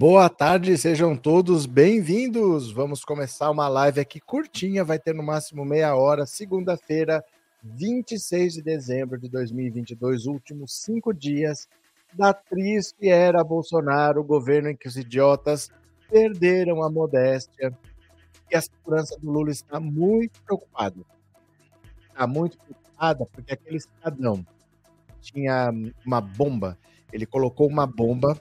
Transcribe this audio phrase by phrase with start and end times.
[0.00, 2.72] Boa tarde, sejam todos bem-vindos.
[2.72, 7.22] Vamos começar uma live aqui curtinha, vai ter no máximo meia hora, segunda-feira,
[7.62, 11.68] 26 de dezembro de 2022, últimos cinco dias
[12.14, 15.68] da triste era Bolsonaro, o governo em que os idiotas
[16.08, 17.70] perderam a modéstia
[18.50, 20.96] e a segurança do Lula está muito preocupada.
[22.08, 24.46] Está muito preocupada porque aquele cidadão
[25.20, 25.70] tinha
[26.06, 26.78] uma bomba,
[27.12, 28.40] ele colocou uma bomba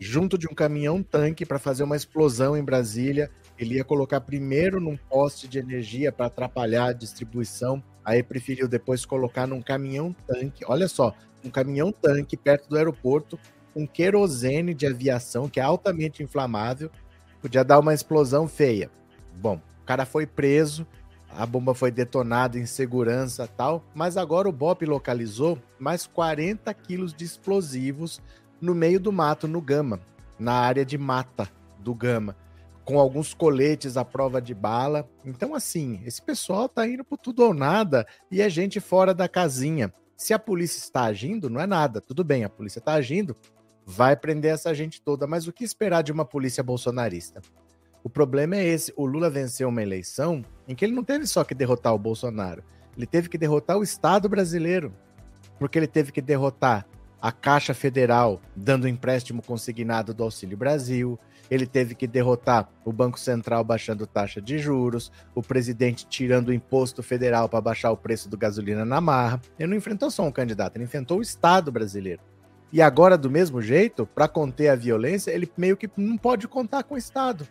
[0.00, 3.30] junto de um caminhão-tanque para fazer uma explosão em Brasília.
[3.58, 9.04] Ele ia colocar primeiro num poste de energia para atrapalhar a distribuição, aí preferiu depois
[9.04, 10.64] colocar num caminhão-tanque.
[10.66, 13.38] Olha só, um caminhão-tanque perto do aeroporto,
[13.74, 16.90] com querosene de aviação, que é altamente inflamável,
[17.42, 18.90] podia dar uma explosão feia.
[19.36, 20.86] Bom, o cara foi preso,
[21.28, 27.14] a bomba foi detonada em segurança tal, mas agora o BOP localizou mais 40 quilos
[27.14, 28.20] de explosivos
[28.60, 30.00] no meio do mato, no Gama,
[30.38, 32.36] na área de mata do Gama,
[32.84, 35.08] com alguns coletes à prova de bala.
[35.24, 39.28] Então, assim, esse pessoal tá indo por tudo ou nada e é gente fora da
[39.28, 39.92] casinha.
[40.16, 42.00] Se a polícia está agindo, não é nada.
[42.00, 43.34] Tudo bem, a polícia está agindo,
[43.86, 45.26] vai prender essa gente toda.
[45.26, 47.40] Mas o que esperar de uma polícia bolsonarista?
[48.02, 51.44] O problema é esse: o Lula venceu uma eleição em que ele não teve só
[51.44, 52.62] que derrotar o Bolsonaro,
[52.96, 54.94] ele teve que derrotar o Estado brasileiro,
[55.58, 56.86] porque ele teve que derrotar
[57.20, 61.18] a Caixa Federal dando empréstimo consignado do Auxílio Brasil,
[61.50, 66.52] ele teve que derrotar o Banco Central baixando taxa de juros, o presidente tirando o
[66.52, 69.40] imposto federal para baixar o preço do gasolina na marra.
[69.58, 72.22] Ele não enfrentou só um candidato, ele enfrentou o Estado brasileiro.
[72.72, 76.84] E agora, do mesmo jeito, para conter a violência, ele meio que não pode contar
[76.84, 77.46] com o Estado.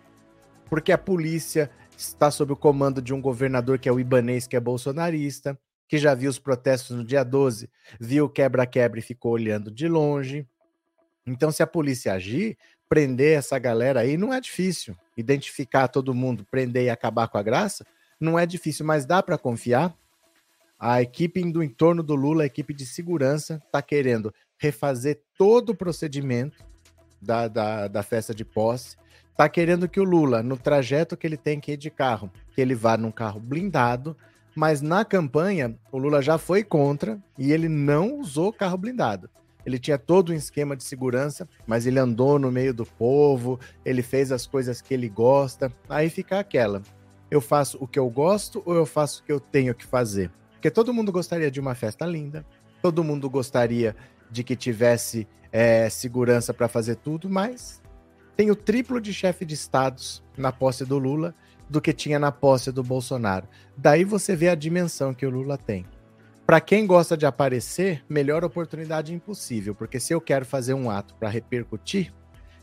[0.69, 4.55] Porque a polícia está sob o comando de um governador que é o Ibanês, que
[4.55, 5.59] é bolsonarista
[5.89, 7.67] que já viu os protestos no dia 12,
[7.99, 10.47] viu quebra-quebra e ficou olhando de longe.
[11.25, 12.55] Então, se a polícia agir,
[12.87, 14.95] prender essa galera aí não é difícil.
[15.17, 17.85] Identificar todo mundo, prender e acabar com a graça,
[18.19, 19.91] não é difícil, mas dá para confiar.
[20.79, 25.75] A equipe do entorno do Lula, a equipe de segurança, está querendo refazer todo o
[25.75, 26.63] procedimento
[27.19, 28.95] da, da, da festa de posse.
[29.31, 32.61] Está querendo que o Lula, no trajeto que ele tem que ir de carro, que
[32.61, 34.15] ele vá num carro blindado,
[34.55, 39.29] mas na campanha o Lula já foi contra e ele não usou carro blindado.
[39.65, 44.01] Ele tinha todo um esquema de segurança, mas ele andou no meio do povo, ele
[44.01, 45.71] fez as coisas que ele gosta.
[45.87, 46.81] Aí fica aquela:
[47.29, 50.31] eu faço o que eu gosto ou eu faço o que eu tenho que fazer?
[50.53, 52.45] Porque todo mundo gostaria de uma festa linda,
[52.81, 53.95] todo mundo gostaria
[54.31, 57.81] de que tivesse é, segurança para fazer tudo, mas
[58.35, 61.35] tem o triplo de chefe de estados na posse do Lula
[61.69, 63.47] do que tinha na posse do Bolsonaro.
[63.77, 65.85] Daí você vê a dimensão que o Lula tem.
[66.45, 71.13] Para quem gosta de aparecer, melhor oportunidade impossível, porque se eu quero fazer um ato
[71.13, 72.11] para repercutir,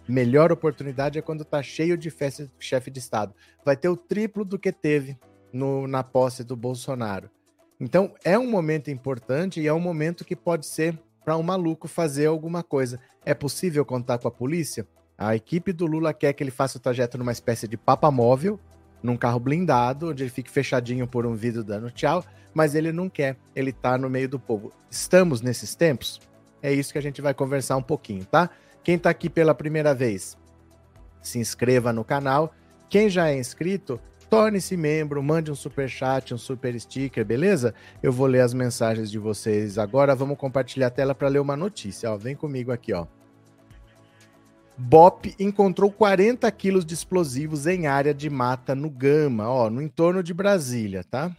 [0.09, 2.13] melhor oportunidade é quando tá cheio de
[2.59, 3.33] chefe de Estado.
[3.65, 5.17] Vai ter o triplo do que teve
[5.53, 7.31] no, na posse do Bolsonaro.
[7.79, 11.87] Então é um momento importante e é um momento que pode ser para um maluco
[11.87, 12.99] fazer alguma coisa.
[13.25, 14.87] É possível contar com a polícia?
[15.19, 18.61] A equipe do Lula quer que ele faça o trajeto numa espécie de papa móvel,
[19.03, 22.25] num carro blindado, onde ele fique fechadinho por um vidro dando tchau,
[22.55, 24.73] mas ele não quer, ele tá no meio do povo.
[24.91, 26.21] Estamos nesses tempos?
[26.63, 28.51] É isso que a gente vai conversar um pouquinho, tá?
[28.83, 30.37] Quem tá aqui pela primeira vez,
[31.21, 32.55] se inscreva no canal.
[32.89, 37.75] Quem já é inscrito, torne-se membro, mande um super chat, um super sticker, beleza?
[38.03, 40.15] Eu vou ler as mensagens de vocês agora.
[40.15, 42.17] Vamos compartilhar a tela para ler uma notícia, ó.
[42.17, 43.07] Vem comigo aqui, ó.
[44.79, 50.23] BOP encontrou 40 quilos de explosivos em área de mata no Gama, ó, no entorno
[50.23, 51.35] de Brasília, tá?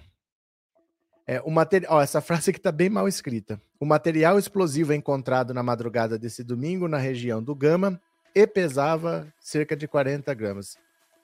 [1.27, 3.61] É, o material, essa frase aqui tá bem mal escrita.
[3.79, 8.01] O material explosivo encontrado na madrugada desse domingo na região do Gama
[8.33, 10.75] e pesava cerca de 40 gramas.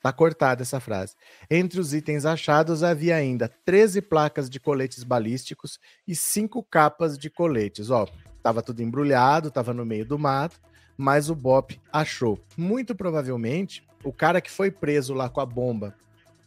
[0.03, 1.15] Tá cortada essa frase.
[1.49, 7.29] Entre os itens achados havia ainda 13 placas de coletes balísticos e 5 capas de
[7.29, 7.89] coletes.
[7.89, 8.05] Ó,
[8.43, 10.59] tava tudo embrulhado, tava no meio do mato
[10.97, 12.39] mas o Bop achou.
[12.57, 15.95] Muito provavelmente, o cara que foi preso lá com a bomba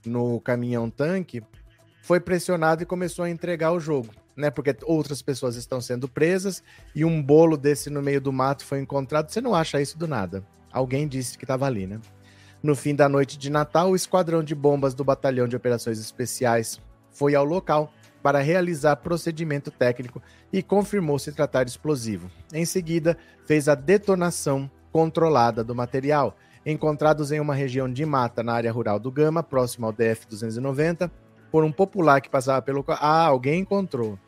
[0.05, 1.43] no caminhão tanque
[2.03, 4.51] foi pressionado e começou a entregar o jogo, né?
[4.51, 6.63] Porque outras pessoas estão sendo presas
[6.95, 9.31] e um bolo desse no meio do mato foi encontrado.
[9.31, 10.45] Você não acha isso do nada.
[10.73, 12.01] Alguém disse que estava ali, né?
[12.63, 16.81] No fim da noite de Natal, o esquadrão de bombas do Batalhão de Operações Especiais
[17.11, 17.93] foi ao local
[18.27, 20.21] para realizar procedimento técnico
[20.53, 22.29] e confirmou se tratar de explosivo.
[22.53, 26.37] Em seguida, fez a detonação controlada do material,
[26.67, 31.09] encontrados em uma região de mata na área rural do Gama, próximo ao DF-290,
[31.53, 32.85] por um popular que passava pelo.
[32.89, 34.19] Ah, alguém encontrou.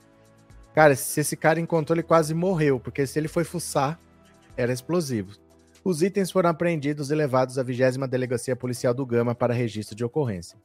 [0.72, 3.98] Cara, se esse cara encontrou, ele quase morreu, porque se ele foi fuçar,
[4.56, 5.32] era explosivo.
[5.82, 10.04] Os itens foram apreendidos e levados à 20 Delegacia Policial do Gama para registro de
[10.04, 10.56] ocorrência.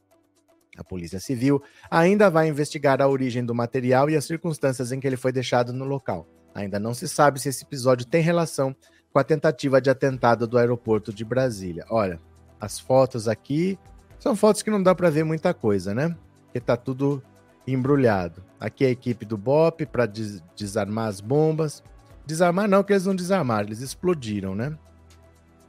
[0.76, 5.06] A Polícia Civil ainda vai investigar a origem do material e as circunstâncias em que
[5.06, 6.26] ele foi deixado no local.
[6.54, 8.74] Ainda não se sabe se esse episódio tem relação
[9.12, 11.84] com a tentativa de atentado do aeroporto de Brasília.
[11.90, 12.20] Olha,
[12.60, 13.78] as fotos aqui
[14.18, 16.16] são fotos que não dá para ver muita coisa, né?
[16.44, 17.22] Porque tá tudo
[17.66, 18.44] embrulhado.
[18.58, 21.82] Aqui é a equipe do BOP para des desarmar as bombas.
[22.26, 24.76] Desarmar não, que eles não desarmaram, eles explodiram, né?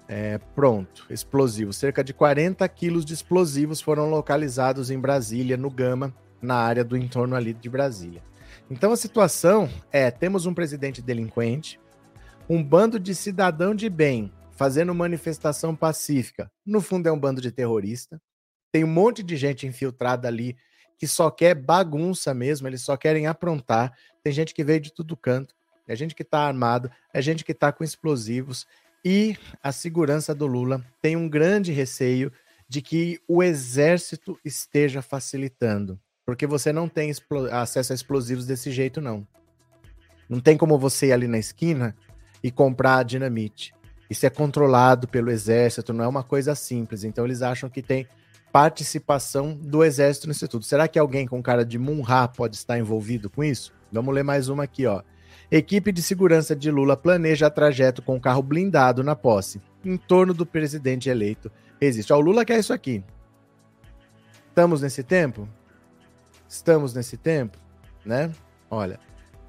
[0.07, 1.73] É, pronto, explosivo.
[1.73, 6.95] Cerca de 40 quilos de explosivos foram localizados em Brasília, no Gama, na área do
[6.95, 8.21] entorno ali de Brasília.
[8.69, 11.79] Então a situação é: temos um presidente delinquente,
[12.49, 16.49] um bando de cidadão de bem fazendo manifestação pacífica.
[16.65, 18.21] No fundo, é um bando de terrorista.
[18.71, 20.55] Tem um monte de gente infiltrada ali
[20.97, 23.93] que só quer bagunça mesmo, eles só querem aprontar.
[24.23, 25.53] Tem gente que veio de tudo canto,
[25.87, 28.65] é gente que está armado, é gente que está com explosivos,
[29.05, 32.31] e a segurança do Lula tem um grande receio
[32.67, 37.13] de que o exército esteja facilitando, porque você não tem
[37.51, 39.27] acesso a explosivos desse jeito, não.
[40.27, 41.95] Não tem como você ir ali na esquina
[42.43, 43.75] e comprar dinamite.
[44.09, 47.03] Isso é controlado pelo exército, não é uma coisa simples.
[47.03, 48.07] Então eles acham que tem
[48.51, 50.65] participação do exército nisso tudo.
[50.65, 53.71] Será que alguém com cara de Munra pode estar envolvido com isso?
[53.91, 55.03] Vamos ler mais uma aqui, ó.
[55.51, 60.45] Equipe de segurança de Lula planeja trajeto com carro blindado na posse, em torno do
[60.45, 61.51] presidente eleito.
[61.79, 62.11] Existe.
[62.11, 63.03] Ó, o Lula quer isso aqui.
[64.49, 65.47] Estamos nesse tempo?
[66.47, 67.57] Estamos nesse tempo,
[68.03, 68.31] né?
[68.71, 68.99] Olha,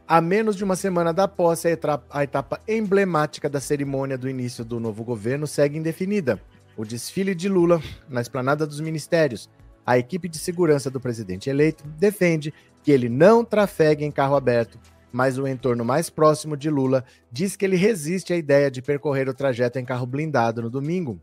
[0.06, 1.68] a menos de uma semana da posse,
[2.10, 6.40] a etapa emblemática da cerimônia do início do novo governo segue indefinida.
[6.76, 9.48] O desfile de Lula na esplanada dos ministérios.
[9.84, 12.52] A equipe de segurança do presidente eleito defende
[12.82, 14.78] que ele não trafegue em carro aberto
[15.16, 17.02] mas o entorno mais próximo de Lula
[17.32, 21.18] diz que ele resiste à ideia de percorrer o trajeto em carro blindado no domingo.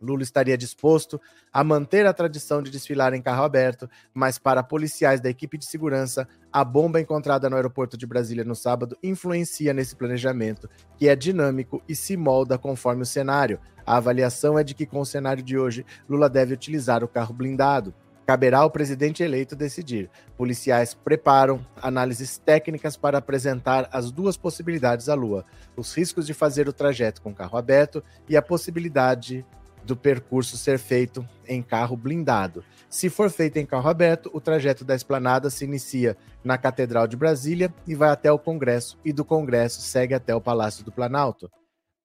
[0.00, 1.20] Lula estaria disposto
[1.52, 5.64] a manter a tradição de desfilar em carro aberto, mas para policiais da equipe de
[5.64, 11.16] segurança, a bomba encontrada no aeroporto de Brasília no sábado influencia nesse planejamento, que é
[11.16, 13.58] dinâmico e se molda conforme o cenário.
[13.84, 17.34] A avaliação é de que, com o cenário de hoje, Lula deve utilizar o carro
[17.34, 17.92] blindado.
[18.30, 20.08] Caberá ao presidente eleito decidir.
[20.36, 25.44] Policiais preparam análises técnicas para apresentar as duas possibilidades à Lua:
[25.76, 29.44] os riscos de fazer o trajeto com carro aberto e a possibilidade
[29.82, 32.64] do percurso ser feito em carro blindado.
[32.88, 37.16] Se for feito em carro aberto, o trajeto da esplanada se inicia na Catedral de
[37.16, 41.50] Brasília e vai até o Congresso, e do Congresso segue até o Palácio do Planalto.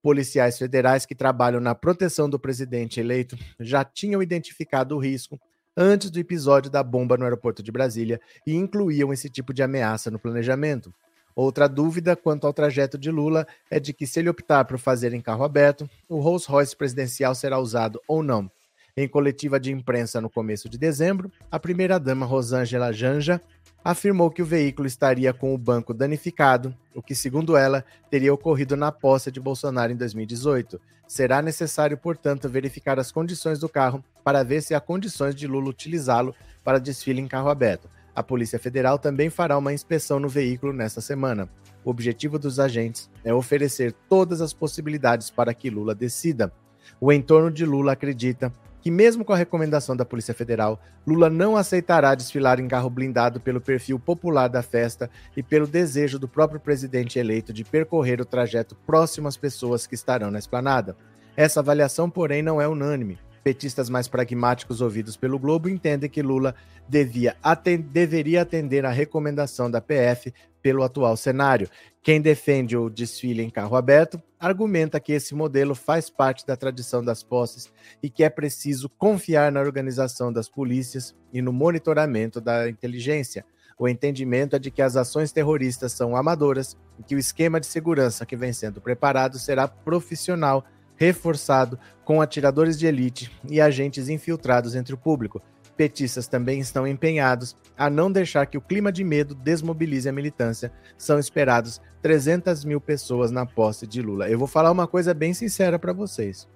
[0.02, 5.40] Policiais federais que trabalham na proteção do presidente eleito já tinham identificado o risco
[5.76, 10.10] antes do episódio da bomba no aeroporto de Brasília e incluíam esse tipo de ameaça
[10.10, 10.94] no planejamento.
[11.36, 15.14] Outra dúvida quanto ao trajeto de Lula é de que, se ele optar por fazer
[15.14, 18.50] em carro aberto, o Rolls Royce presidencial será usado ou não.
[18.96, 23.42] Em coletiva de imprensa no começo de dezembro, a primeira-dama Rosângela Janja
[23.86, 28.76] afirmou que o veículo estaria com o banco danificado, o que, segundo ela, teria ocorrido
[28.76, 30.82] na posse de Bolsonaro em 2018.
[31.08, 35.70] Será necessário, portanto, verificar as condições do carro para ver se há condições de Lula
[35.70, 37.88] utilizá-lo para desfile em carro aberto.
[38.16, 41.48] A Polícia Federal também fará uma inspeção no veículo nesta semana.
[41.84, 46.52] O objetivo dos agentes é oferecer todas as possibilidades para que Lula decida.
[47.00, 48.52] O entorno de Lula acredita
[48.86, 53.40] que, mesmo com a recomendação da Polícia Federal, Lula não aceitará desfilar em carro blindado
[53.40, 58.26] pelo perfil popular da festa e pelo desejo do próprio presidente eleito de percorrer o
[58.26, 60.96] trajeto próximo às pessoas que estarão na esplanada.
[61.36, 63.18] Essa avaliação, porém, não é unânime.
[63.46, 66.56] Petistas mais pragmáticos ouvidos pelo Globo entendem que Lula
[66.90, 70.34] devia atend deveria atender à recomendação da PF
[70.64, 71.70] pelo atual cenário.
[72.02, 77.06] Quem defende o desfile em carro aberto argumenta que esse modelo faz parte da tradição
[77.06, 77.72] das posses
[78.02, 83.46] e que é preciso confiar na organização das polícias e no monitoramento da inteligência.
[83.78, 87.68] O entendimento é de que as ações terroristas são amadoras e que o esquema de
[87.68, 94.76] segurança que vem sendo preparado será profissional, reforçado com atiradores de elite e agentes infiltrados
[94.76, 95.42] entre o público
[95.76, 100.72] Petistas também estão empenhados a não deixar que o clima de medo desmobilize a militância.
[100.98, 104.30] São esperados 300 mil pessoas na posse de Lula.
[104.30, 106.48] Eu vou falar uma coisa bem sincera para vocês.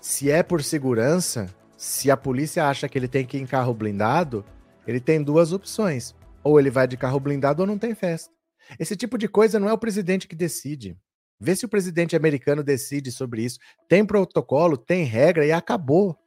[0.00, 3.74] Se é por segurança, se a polícia acha que ele tem que ir em carro
[3.74, 4.44] blindado,
[4.86, 6.14] ele tem duas opções.
[6.44, 8.32] Ou ele vai de carro blindado ou não tem festa.
[8.78, 10.96] Esse tipo de coisa não é o presidente que decide.
[11.40, 13.58] Vê se o presidente americano decide sobre isso.
[13.88, 16.18] Tem protocolo, tem regra e acabou.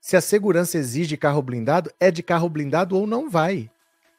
[0.00, 3.70] Se a segurança exige carro blindado, é de carro blindado ou não vai.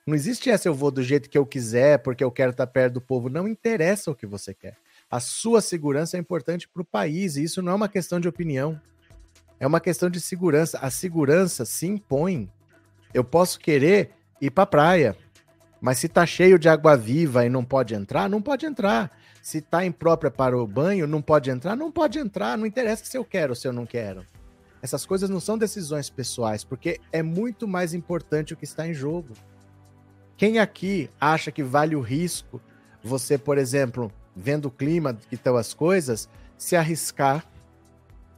[0.06, 2.96] Não existe essa eu vou do jeito que eu quiser, porque eu quero estar perto
[2.96, 3.30] do povo.
[3.30, 4.78] Não interessa o que você quer.
[5.10, 8.28] A sua segurança é importante para o país, e isso não é uma questão de
[8.28, 8.80] opinião.
[9.60, 10.80] É uma questão de segurança.
[10.80, 12.52] A segurança se impõe.
[13.14, 14.12] Eu posso querer
[14.42, 15.18] ir para a praia,
[15.84, 19.12] mas se tá cheio de água viva e não pode entrar, não pode entrar.
[19.42, 22.58] Se tá imprópria para o banho, não pode entrar, não pode entrar.
[22.58, 24.26] Não interessa se eu quero ou se eu não quero.
[24.82, 28.94] Essas coisas não são decisões pessoais, porque é muito mais importante o que está em
[28.94, 29.34] jogo.
[30.38, 32.62] Quem aqui acha que vale o risco
[33.04, 37.46] você, por exemplo, vendo o clima que estão as coisas, se arriscar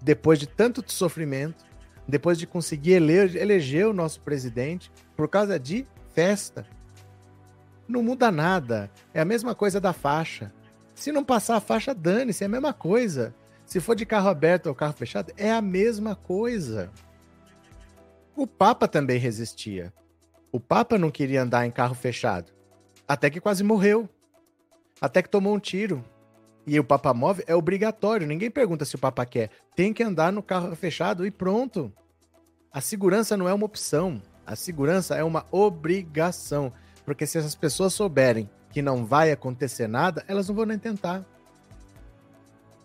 [0.01, 1.63] depois de tanto sofrimento,
[2.07, 6.65] depois de conseguir eleger, eleger o nosso presidente por causa de festa?
[7.87, 8.89] Não muda nada.
[9.13, 10.51] É a mesma coisa da faixa.
[10.93, 13.35] Se não passar a faixa, dane-se, é a mesma coisa.
[13.65, 16.91] Se for de carro aberto ou carro fechado, é a mesma coisa.
[18.35, 19.93] O Papa também resistia.
[20.51, 22.51] O Papa não queria andar em carro fechado.
[23.07, 24.09] Até que quase morreu.
[25.01, 26.03] Até que tomou um tiro.
[26.65, 28.25] E o Papa móvel é obrigatório.
[28.25, 29.49] Ninguém pergunta se o Papa quer.
[29.75, 31.93] Tem que andar no carro fechado e pronto.
[32.71, 34.21] A segurança não é uma opção.
[34.45, 36.73] A segurança é uma obrigação.
[37.05, 41.23] Porque se essas pessoas souberem que não vai acontecer nada, elas não vão nem tentar.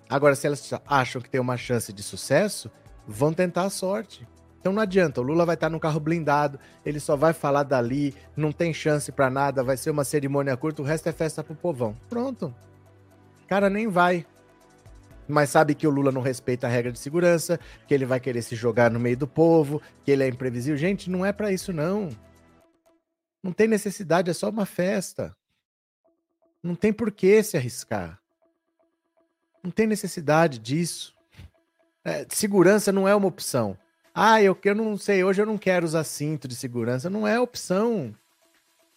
[0.09, 2.71] Agora, se elas acham que tem uma chance de sucesso,
[3.07, 4.27] vão tentar a sorte.
[4.61, 8.15] Então não adianta, o Lula vai estar num carro blindado, ele só vai falar dali,
[8.37, 11.55] não tem chance para nada, vai ser uma cerimônia curta, o resto é festa pro
[11.55, 11.97] povão.
[12.11, 12.55] Pronto.
[13.49, 14.27] Cara nem vai.
[15.27, 18.43] Mas sabe que o Lula não respeita a regra de segurança, que ele vai querer
[18.43, 20.77] se jogar no meio do povo, que ele é imprevisível.
[20.77, 22.11] Gente, não é para isso não.
[23.43, 25.35] Não tem necessidade, é só uma festa.
[26.63, 28.21] Não tem por que se arriscar.
[29.63, 31.15] Não tem necessidade disso.
[32.05, 33.77] É, segurança não é uma opção.
[34.15, 37.09] Ah, eu, eu não sei, hoje eu não quero usar cinto de segurança.
[37.09, 38.15] Não é opção.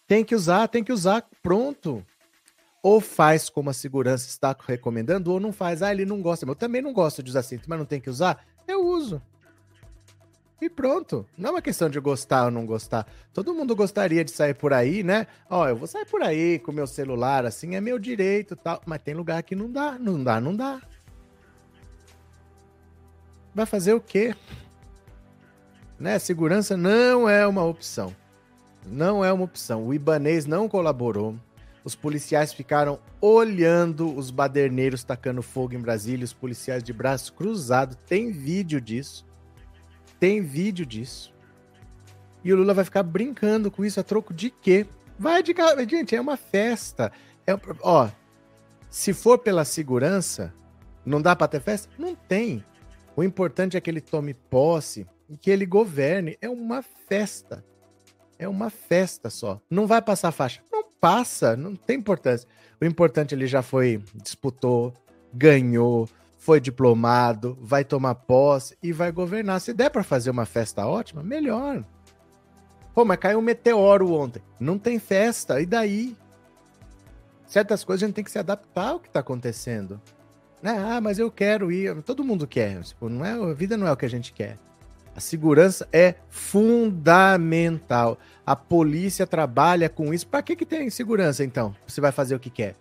[0.06, 2.04] Tem que usar, tem que usar, pronto.
[2.82, 5.82] Ou faz como a segurança está recomendando, ou não faz.
[5.82, 6.44] Ah, ele não gosta.
[6.44, 8.44] Eu também não gosto de usar cinto, mas não tem que usar?
[8.68, 9.22] Eu uso.
[10.64, 11.26] E pronto.
[11.36, 13.06] Não é uma questão de gostar ou não gostar.
[13.34, 15.26] Todo mundo gostaria de sair por aí, né?
[15.50, 18.80] Ó, eu vou sair por aí com meu celular, assim, é meu direito tal.
[18.86, 20.80] Mas tem lugar que não dá, não dá, não dá.
[23.54, 24.34] Vai fazer o quê?
[26.00, 26.18] Né?
[26.18, 28.16] Segurança não é uma opção.
[28.86, 29.86] Não é uma opção.
[29.86, 31.36] O Ibanês não colaborou.
[31.84, 37.94] Os policiais ficaram olhando os baderneiros tacando fogo em Brasília, os policiais de braço cruzado.
[38.06, 39.26] Tem vídeo disso.
[40.24, 41.34] Tem vídeo disso.
[42.42, 44.86] E o Lula vai ficar brincando com isso a troco de quê?
[45.18, 45.54] Vai de
[45.86, 47.12] Gente, é uma festa.
[47.46, 47.52] É,
[47.82, 48.08] ó,
[48.88, 50.50] se for pela segurança,
[51.04, 51.90] não dá para ter festa?
[51.98, 52.64] Não tem.
[53.14, 56.38] O importante é que ele tome posse e que ele governe.
[56.40, 57.62] É uma festa.
[58.38, 59.60] É uma festa só.
[59.68, 60.62] Não vai passar faixa.
[60.72, 62.48] Não passa, não tem importância.
[62.80, 64.94] O importante ele já foi, disputou,
[65.34, 66.08] ganhou,
[66.44, 69.62] foi diplomado, vai tomar posse e vai governar.
[69.62, 71.82] Se der para fazer uma festa ótima, melhor.
[72.94, 74.42] Pô, mas caiu um meteoro ontem.
[74.60, 76.14] Não tem festa, e daí?
[77.46, 79.98] Certas coisas a gente tem que se adaptar ao que está acontecendo.
[80.62, 80.76] Né?
[80.86, 82.02] Ah, mas eu quero ir.
[82.02, 82.82] Todo mundo quer.
[82.82, 84.58] Tipo, não é, a vida não é o que a gente quer.
[85.16, 88.18] A segurança é fundamental.
[88.44, 90.26] A polícia trabalha com isso.
[90.26, 91.74] Para que, que tem segurança, então?
[91.86, 92.76] Você vai fazer o que quer?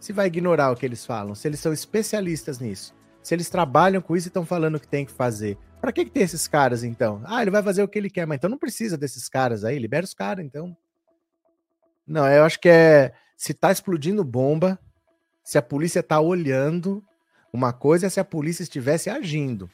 [0.00, 2.92] Se vai ignorar o que eles falam, se eles são especialistas nisso,
[3.24, 5.56] se eles trabalham com isso e estão falando que tem que fazer.
[5.80, 7.22] Para que, que tem esses caras, então?
[7.24, 9.78] Ah, ele vai fazer o que ele quer, mas então não precisa desses caras aí,
[9.78, 10.76] libera os caras, então.
[12.06, 13.14] Não, eu acho que é.
[13.34, 14.78] Se tá explodindo bomba,
[15.42, 17.02] se a polícia tá olhando,
[17.50, 19.70] uma coisa é se a polícia estivesse agindo.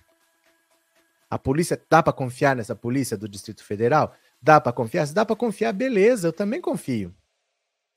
[1.28, 4.14] A polícia, dá para confiar nessa polícia do Distrito Federal?
[4.40, 5.06] Dá para confiar?
[5.06, 7.12] Se dá para confiar, beleza, eu também confio.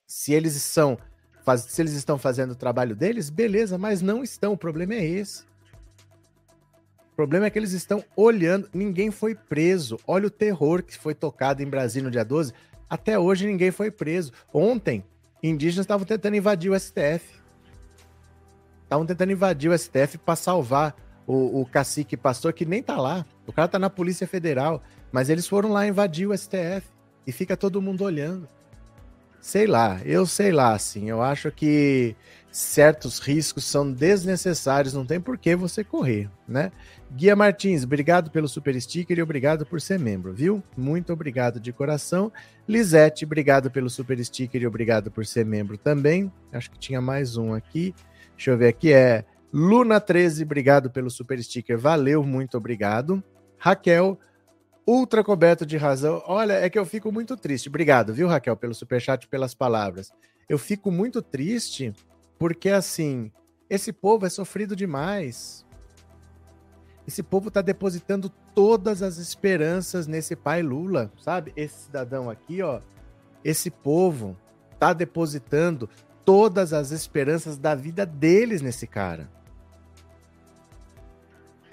[0.07, 0.97] Se eles são,
[1.43, 4.53] faz, se eles estão fazendo o trabalho deles, beleza, mas não estão.
[4.53, 5.43] O problema é esse.
[7.11, 9.99] O problema é que eles estão olhando, ninguém foi preso.
[10.07, 12.53] Olha o terror que foi tocado em Brasília no dia 12.
[12.89, 14.31] Até hoje ninguém foi preso.
[14.51, 15.03] Ontem,
[15.41, 17.43] indígenas estavam tentando invadir o STF.
[18.83, 20.95] Estavam tentando invadir o STF para salvar
[21.27, 23.25] o, o cacique pastor que nem tá lá.
[23.45, 24.81] O cara tá na Polícia Federal,
[25.11, 26.83] mas eles foram lá invadir o STF
[27.27, 28.47] e fica todo mundo olhando.
[29.43, 32.15] Sei lá, eu sei lá, assim, eu acho que
[32.49, 36.71] certos riscos são desnecessários, não tem por que você correr, né?
[37.11, 40.63] Guia Martins, obrigado pelo super sticker e obrigado por ser membro, viu?
[40.77, 42.31] Muito obrigado de coração.
[42.65, 46.31] Lisete, obrigado pelo super sticker e obrigado por ser membro também.
[46.53, 47.93] Acho que tinha mais um aqui.
[48.37, 53.21] Deixa eu ver aqui, é Luna13, obrigado pelo super sticker, valeu, muito obrigado.
[53.57, 54.17] Raquel,
[54.85, 56.21] ultra coberto de razão.
[56.25, 57.69] Olha, é que eu fico muito triste.
[57.69, 60.11] Obrigado, viu, Raquel, pelo super chat, pelas palavras.
[60.47, 61.93] Eu fico muito triste
[62.37, 63.31] porque assim,
[63.69, 65.65] Esse povo é sofrido demais.
[67.07, 71.51] Esse povo está depositando todas as esperanças nesse pai Lula, sabe?
[71.55, 72.81] Esse cidadão aqui, ó.
[73.43, 74.37] Esse povo
[74.71, 75.89] está depositando
[76.23, 79.29] todas as esperanças da vida deles nesse cara.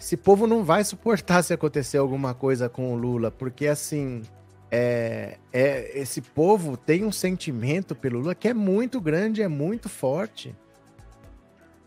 [0.01, 4.23] Esse povo não vai suportar se acontecer alguma coisa com o Lula, porque assim,
[4.71, 9.91] é, é, esse povo tem um sentimento pelo Lula que é muito grande, é muito
[9.91, 10.57] forte.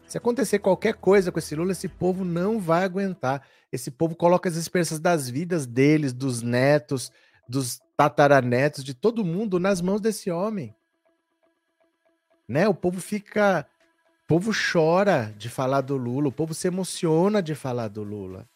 [0.06, 3.42] Se acontecer qualquer coisa com esse Lula, esse povo não vai aguentar.
[3.72, 7.12] Esse povo coloca as esperanças das vidas deles, dos netos,
[7.50, 10.76] dos tataranetos, de todo mundo nas mãos desse homem.
[12.48, 12.68] Né?
[12.68, 13.66] O povo fica.
[14.34, 18.50] O povo chora de falar do Lula, o povo se emociona de falar do Lula.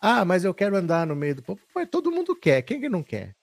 [0.00, 1.60] Ah, mas eu quero andar no meio do povo.
[1.90, 3.34] Todo mundo quer, quem que não quer?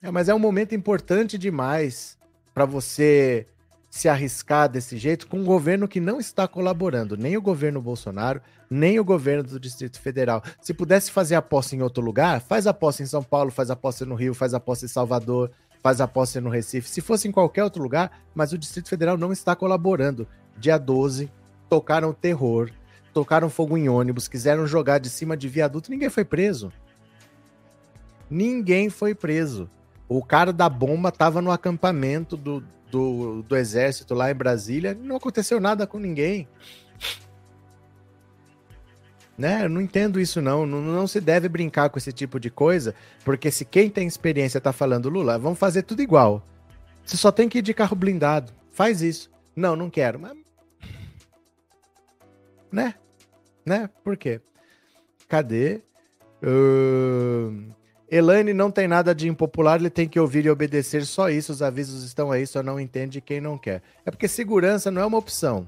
[0.00, 2.16] É, mas é um momento importante demais
[2.54, 3.46] para você
[3.90, 8.40] se arriscar desse jeito com um governo que não está colaborando, nem o governo Bolsonaro,
[8.70, 10.42] nem o governo do Distrito Federal.
[10.58, 14.14] Se pudesse fazer aposta em outro lugar, faz aposta em São Paulo, faz aposta no
[14.14, 15.50] Rio, faz aposta em Salvador,
[15.84, 16.88] faz aposta no Recife.
[16.88, 20.26] Se fosse em qualquer outro lugar, mas o Distrito Federal não está colaborando.
[20.56, 21.30] Dia 12,
[21.68, 22.70] tocaram terror,
[23.12, 26.72] tocaram fogo em ônibus, quiseram jogar de cima de viaduto, ninguém foi preso.
[28.30, 29.68] Ninguém foi preso.
[30.08, 35.16] O cara da bomba estava no acampamento do, do, do exército lá em Brasília, não
[35.16, 36.48] aconteceu nada com ninguém.
[39.36, 39.64] Né?
[39.64, 40.64] Eu não entendo isso não.
[40.64, 40.80] não.
[40.80, 41.06] não.
[41.06, 42.94] se deve brincar com esse tipo de coisa,
[43.24, 46.42] porque se quem tem experiência tá falando Lula, vamos fazer tudo igual.
[47.04, 48.52] Você só tem que ir de carro blindado.
[48.70, 49.30] Faz isso.
[49.54, 50.18] Não, não quero.
[50.18, 50.36] Mas...
[52.70, 52.94] Né?
[53.64, 53.90] Né?
[54.02, 54.40] Por quê?
[55.28, 55.82] Cadê?
[56.42, 57.72] Uh...
[58.10, 61.52] Elaine não tem nada de impopular, ele tem que ouvir e obedecer só isso.
[61.52, 63.82] Os avisos estão aí, só não entende quem não quer.
[64.04, 65.66] É porque segurança não é uma opção.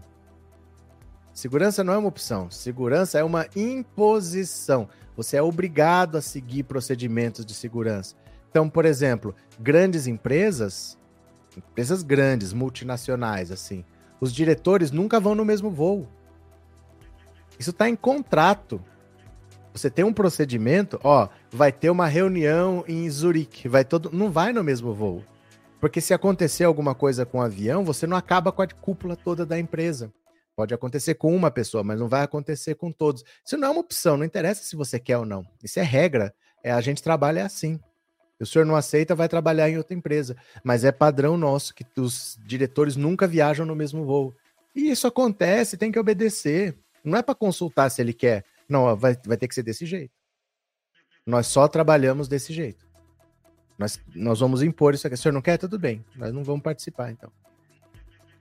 [1.37, 2.51] Segurança não é uma opção.
[2.51, 4.89] Segurança é uma imposição.
[5.15, 8.17] Você é obrigado a seguir procedimentos de segurança.
[8.49, 10.97] Então, por exemplo, grandes empresas,
[11.55, 13.85] empresas grandes, multinacionais, assim,
[14.19, 16.09] os diretores nunca vão no mesmo voo.
[17.59, 18.83] Isso está em contrato.
[19.75, 24.55] Você tem um procedimento, ó, vai ter uma reunião em Zurique, vai todo, não vai
[24.55, 25.23] no mesmo voo.
[25.83, 29.45] Porque se acontecer alguma coisa com o avião, você não acaba com a cúpula toda
[29.45, 30.11] da empresa.
[30.57, 33.23] Pode acontecer com uma pessoa, mas não vai acontecer com todos.
[33.45, 35.47] Isso não é uma opção, não interessa se você quer ou não.
[35.63, 36.35] Isso é regra.
[36.65, 37.79] É a gente trabalha assim.
[38.41, 40.35] O senhor não aceita, vai trabalhar em outra empresa.
[40.65, 44.35] Mas é padrão nosso que os diretores nunca viajam no mesmo voo.
[44.75, 46.75] E isso acontece, tem que obedecer.
[47.05, 48.43] Não é para consultar se ele quer.
[48.67, 50.13] Não, vai, vai ter que ser desse jeito.
[51.27, 52.87] Nós só trabalhamos desse jeito.
[53.79, 55.15] Nós, nós vamos impor isso aqui.
[55.15, 55.59] O senhor não quer?
[55.59, 56.03] Tudo bem.
[56.15, 57.31] Nós não vamos participar, então.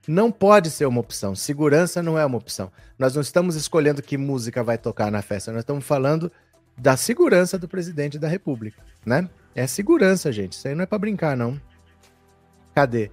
[0.07, 1.35] Não pode ser uma opção.
[1.35, 2.71] Segurança não é uma opção.
[2.97, 5.51] Nós não estamos escolhendo que música vai tocar na festa.
[5.51, 6.31] Nós estamos falando
[6.77, 9.29] da segurança do presidente da República, né?
[9.55, 10.53] É segurança, gente.
[10.53, 11.59] Isso aí não é para brincar, não.
[12.73, 13.09] Cadê?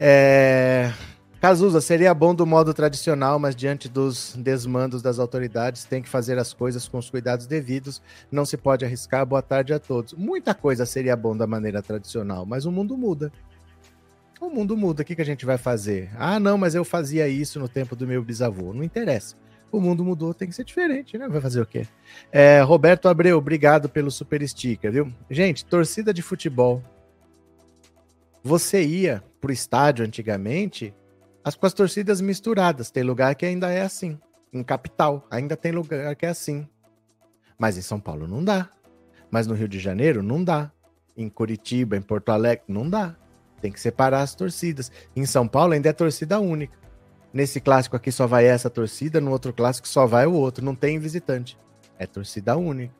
[0.00, 0.92] É...
[1.40, 6.38] Cazuza, seria bom do modo tradicional, mas diante dos desmandos das autoridades, tem que fazer
[6.38, 8.00] as coisas com os cuidados devidos,
[8.32, 9.26] não se pode arriscar.
[9.26, 10.14] Boa tarde a todos.
[10.14, 13.30] Muita coisa seria bom da maneira tradicional, mas o mundo muda.
[14.40, 16.10] O mundo muda, o que, que a gente vai fazer?
[16.18, 18.72] Ah, não, mas eu fazia isso no tempo do meu bisavô.
[18.74, 19.34] Não interessa.
[19.72, 21.28] O mundo mudou, tem que ser diferente, né?
[21.28, 21.86] Vai fazer o quê?
[22.30, 25.12] É, Roberto Abreu, obrigado pelo super sticker, viu?
[25.30, 26.82] Gente, torcida de futebol.
[28.42, 30.94] Você ia pro estádio antigamente
[31.42, 32.90] as, com as torcidas misturadas.
[32.90, 34.18] Tem lugar que ainda é assim.
[34.52, 36.66] Em capital, ainda tem lugar que é assim.
[37.58, 38.68] Mas em São Paulo não dá.
[39.30, 40.70] Mas no Rio de Janeiro não dá.
[41.16, 43.16] Em Curitiba, em Porto Alegre, não dá.
[43.60, 44.90] Tem que separar as torcidas.
[45.14, 46.76] Em São Paulo ainda é torcida única.
[47.32, 50.64] Nesse clássico aqui só vai essa torcida, no outro clássico só vai o outro.
[50.64, 51.58] Não tem visitante.
[51.98, 52.94] É torcida única.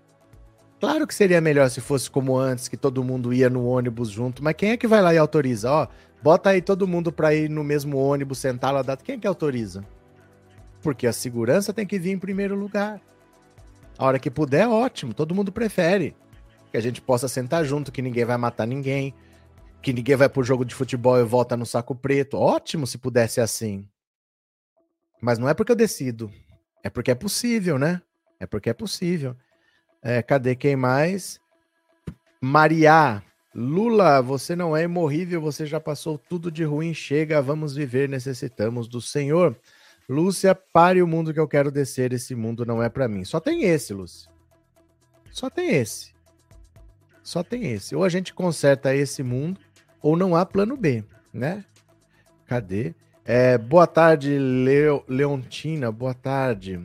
[0.78, 4.44] Claro que seria melhor se fosse como antes, que todo mundo ia no ônibus junto,
[4.44, 5.70] mas quem é que vai lá e autoriza?
[5.70, 5.88] Ó,
[6.22, 9.04] Bota aí todo mundo para ir no mesmo ônibus, sentar lá dentro.
[9.04, 9.84] Quem é que autoriza?
[10.82, 13.00] Porque a segurança tem que vir em primeiro lugar.
[13.98, 16.16] A hora que puder, ótimo, todo mundo prefere.
[16.70, 19.14] Que a gente possa sentar junto, que ninguém vai matar ninguém,
[19.82, 22.36] que ninguém vai pro jogo de futebol e volta no saco preto.
[22.36, 23.88] Ótimo se pudesse assim.
[25.20, 26.30] Mas não é porque eu decido.
[26.82, 28.02] É porque é possível, né?
[28.38, 29.36] É porque é possível.
[30.02, 31.40] É, cadê quem mais?
[32.40, 33.22] Maria,
[33.54, 38.86] Lula, você não é imorrível, você já passou tudo de ruim, chega, vamos viver, necessitamos
[38.86, 39.58] do Senhor.
[40.08, 43.24] Lúcia, pare o mundo que eu quero descer, esse mundo não é para mim.
[43.24, 44.30] Só tem esse, Lúcia.
[45.32, 46.14] Só tem esse.
[47.22, 47.96] Só tem esse.
[47.96, 49.60] Ou a gente conserta esse mundo,
[50.06, 51.02] ou não há plano B,
[51.34, 51.64] né?
[52.46, 52.94] Cadê?
[53.24, 55.90] É, boa tarde, Leo, Leontina.
[55.90, 56.80] Boa tarde.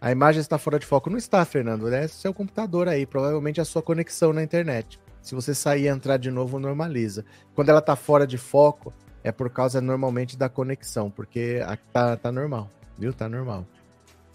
[0.00, 1.10] A imagem está fora de foco.
[1.10, 1.92] Não está, Fernando.
[1.92, 3.04] É seu computador aí.
[3.04, 5.00] Provavelmente a sua conexão na internet.
[5.20, 7.24] Se você sair e entrar de novo, normaliza.
[7.56, 11.58] Quando ela está fora de foco, é por causa normalmente da conexão, porque
[11.92, 13.12] tá, tá normal, viu?
[13.12, 13.66] Tá normal.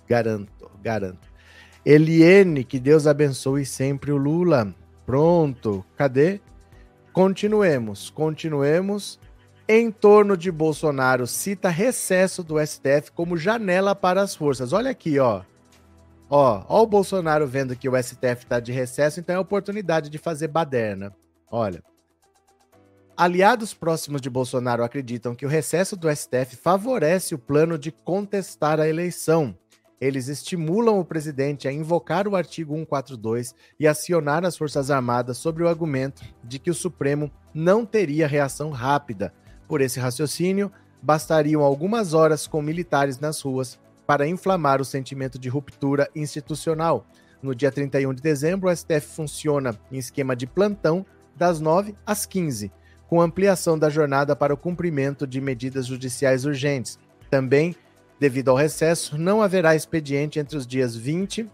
[0.09, 1.25] Garanto, garanto.
[1.85, 4.75] Eliene, que Deus abençoe sempre o Lula.
[5.05, 6.41] Pronto, cadê?
[7.13, 9.19] Continuemos, continuemos.
[9.69, 14.73] Em torno de Bolsonaro, cita recesso do STF como janela para as forças.
[14.73, 15.43] Olha aqui, ó.
[16.27, 20.17] Ó, ó o Bolsonaro vendo que o STF está de recesso, então é oportunidade de
[20.17, 21.15] fazer baderna.
[21.49, 21.83] Olha.
[23.15, 28.79] Aliados próximos de Bolsonaro acreditam que o recesso do STF favorece o plano de contestar
[28.79, 29.55] a eleição.
[30.03, 35.63] Eles estimulam o presidente a invocar o artigo 142 e acionar as Forças Armadas sobre
[35.63, 39.33] o argumento de que o Supremo não teria reação rápida.
[39.65, 40.69] Por esse raciocínio,
[41.01, 47.07] bastariam algumas horas com militares nas ruas para inflamar o sentimento de ruptura institucional.
[47.41, 52.25] No dia 31 de dezembro, o STF funciona em esquema de plantão das 9 às
[52.25, 52.73] 15
[53.07, 56.99] com ampliação da jornada para o cumprimento de medidas judiciais urgentes.
[57.29, 57.73] Também,
[58.23, 61.45] devido ao recesso, não haverá expediente entre os dias 20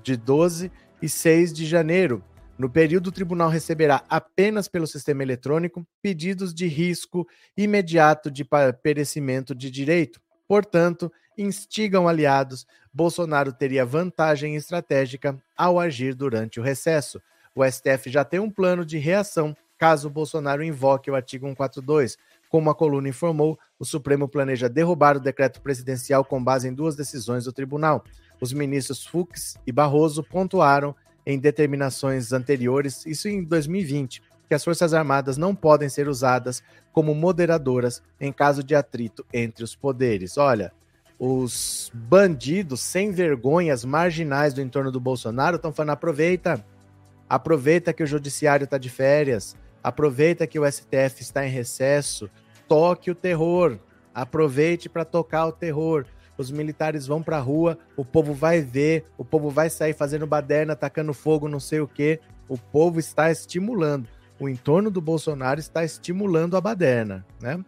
[0.00, 0.70] de 12
[1.02, 2.22] e 6 de janeiro.
[2.56, 8.46] No período, o tribunal receberá apenas pelo sistema eletrônico pedidos de risco imediato de
[8.80, 10.20] perecimento de direito.
[10.46, 17.20] Portanto, instigam aliados, Bolsonaro teria vantagem estratégica ao agir durante o recesso.
[17.56, 22.16] O STF já tem um plano de reação caso Bolsonaro invoque o artigo 142.
[22.48, 26.94] Como a coluna informou, o Supremo planeja derrubar o decreto presidencial com base em duas
[26.94, 28.04] decisões do tribunal.
[28.40, 30.94] Os ministros Fux e Barroso pontuaram
[31.26, 37.14] em determinações anteriores, isso em 2020, que as Forças Armadas não podem ser usadas como
[37.14, 40.36] moderadoras em caso de atrito entre os poderes.
[40.36, 40.72] Olha,
[41.18, 46.64] os bandidos sem vergonhas marginais do entorno do Bolsonaro estão falando: aproveita,
[47.28, 52.30] aproveita que o judiciário está de férias, Aproveita que o STF está em recesso,
[52.66, 53.78] toque o terror.
[54.14, 56.06] Aproveite para tocar o terror.
[56.38, 60.26] Os militares vão para a rua, o povo vai ver, o povo vai sair fazendo
[60.26, 62.18] baderna, atacando fogo, não sei o quê.
[62.48, 64.08] O povo está estimulando.
[64.40, 67.62] O entorno do Bolsonaro está estimulando a baderna, né?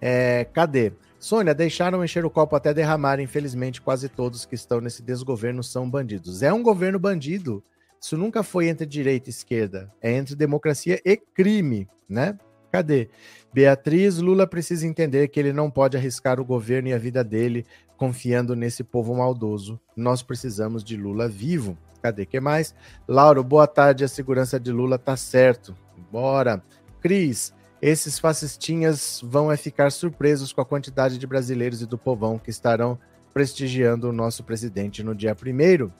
[0.00, 0.92] É, cadê?
[1.18, 3.20] Sônia, deixaram encher o copo até derramar.
[3.20, 6.42] Infelizmente, quase todos que estão nesse desgoverno são bandidos.
[6.42, 7.64] É um governo bandido.
[8.00, 12.38] Isso nunca foi entre direita e esquerda, é entre democracia e crime, né?
[12.70, 13.08] Cadê?
[13.52, 17.64] Beatriz Lula precisa entender que ele não pode arriscar o governo e a vida dele
[17.96, 19.80] confiando nesse povo maldoso.
[19.96, 21.76] Nós precisamos de Lula vivo.
[22.02, 22.74] Cadê que mais?
[23.08, 24.04] Lauro, boa tarde.
[24.04, 25.74] A segurança de Lula tá certo.
[26.12, 26.62] Bora.
[27.00, 32.38] Cris, esses fascistinhas vão é ficar surpresos com a quantidade de brasileiros e do povão
[32.38, 32.98] que estarão
[33.32, 35.92] prestigiando o nosso presidente no dia primeiro.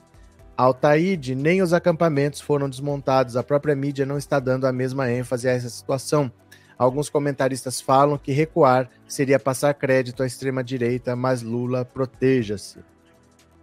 [0.59, 5.47] Altaíde, nem os acampamentos foram desmontados, a própria mídia não está dando a mesma ênfase
[5.47, 6.29] a essa situação.
[6.77, 12.79] Alguns comentaristas falam que recuar seria passar crédito à extrema-direita, mas Lula proteja-se.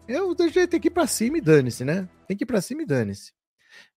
[0.08, 2.08] Eu tenho que ir para cima e dane-se, né?
[2.26, 3.34] Tem que ir para cima e dane-se.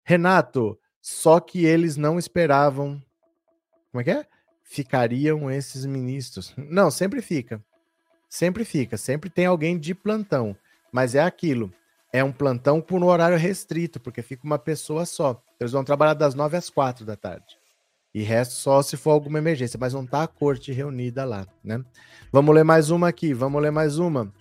[0.04, 3.02] Renato, só que eles não esperavam.
[3.94, 4.26] Como é que é?
[4.62, 6.54] Ficariam esses ministros.
[6.58, 7.64] Não, sempre fica.
[8.28, 8.98] Sempre fica.
[8.98, 10.54] Sempre tem alguém de plantão.
[10.92, 11.74] Mas é aquilo
[12.12, 15.42] é um plantão por um horário restrito, porque fica uma pessoa só.
[15.60, 17.58] Eles vão trabalhar das 9 às 4 da tarde.
[18.14, 21.84] E resto só se for alguma emergência, mas não tá a corte reunida lá, né?
[22.32, 24.34] Vamos ler mais uma aqui, vamos ler mais uma.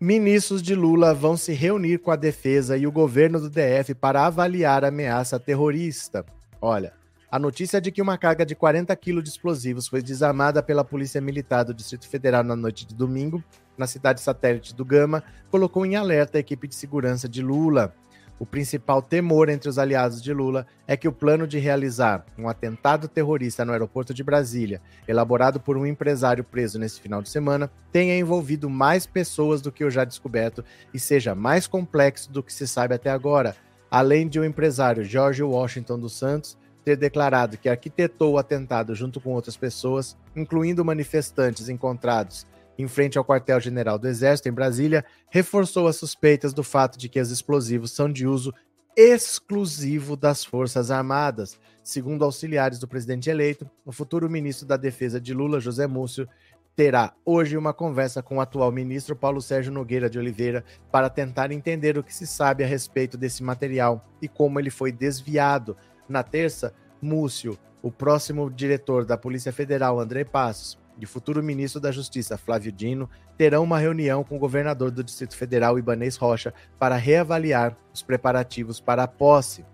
[0.00, 4.26] Ministros de Lula vão se reunir com a defesa e o governo do DF para
[4.26, 6.24] avaliar a ameaça terrorista.
[6.60, 6.92] Olha,
[7.30, 11.20] a notícia de que uma carga de 40 quilos de explosivos foi desarmada pela Polícia
[11.20, 13.44] Militar do Distrito Federal na noite de domingo
[13.76, 17.94] na cidade satélite do Gama, colocou em alerta a equipe de segurança de Lula.
[18.38, 22.48] O principal temor entre os aliados de Lula é que o plano de realizar um
[22.48, 27.70] atentado terrorista no aeroporto de Brasília, elaborado por um empresário preso nesse final de semana,
[27.92, 32.52] tenha envolvido mais pessoas do que o já descoberto e seja mais complexo do que
[32.52, 33.54] se sabe até agora.
[33.90, 39.20] Além de o empresário George Washington dos Santos ter declarado que arquitetou o atentado junto
[39.20, 42.46] com outras pessoas, incluindo manifestantes encontrados
[42.80, 47.20] em frente ao quartel-general do Exército em Brasília, reforçou as suspeitas do fato de que
[47.20, 48.52] os explosivos são de uso
[48.96, 51.58] exclusivo das Forças Armadas.
[51.82, 56.28] Segundo auxiliares do presidente eleito, o futuro ministro da Defesa de Lula, José Múcio,
[56.74, 61.52] terá hoje uma conversa com o atual ministro Paulo Sérgio Nogueira de Oliveira para tentar
[61.52, 65.76] entender o que se sabe a respeito desse material e como ele foi desviado.
[66.08, 71.80] Na terça, Múcio, o próximo diretor da Polícia Federal, André Passos, e o futuro ministro
[71.80, 76.52] da Justiça, Flávio Dino, terão uma reunião com o governador do Distrito Federal, Ibanês Rocha,
[76.78, 79.64] para reavaliar os preparativos para a posse.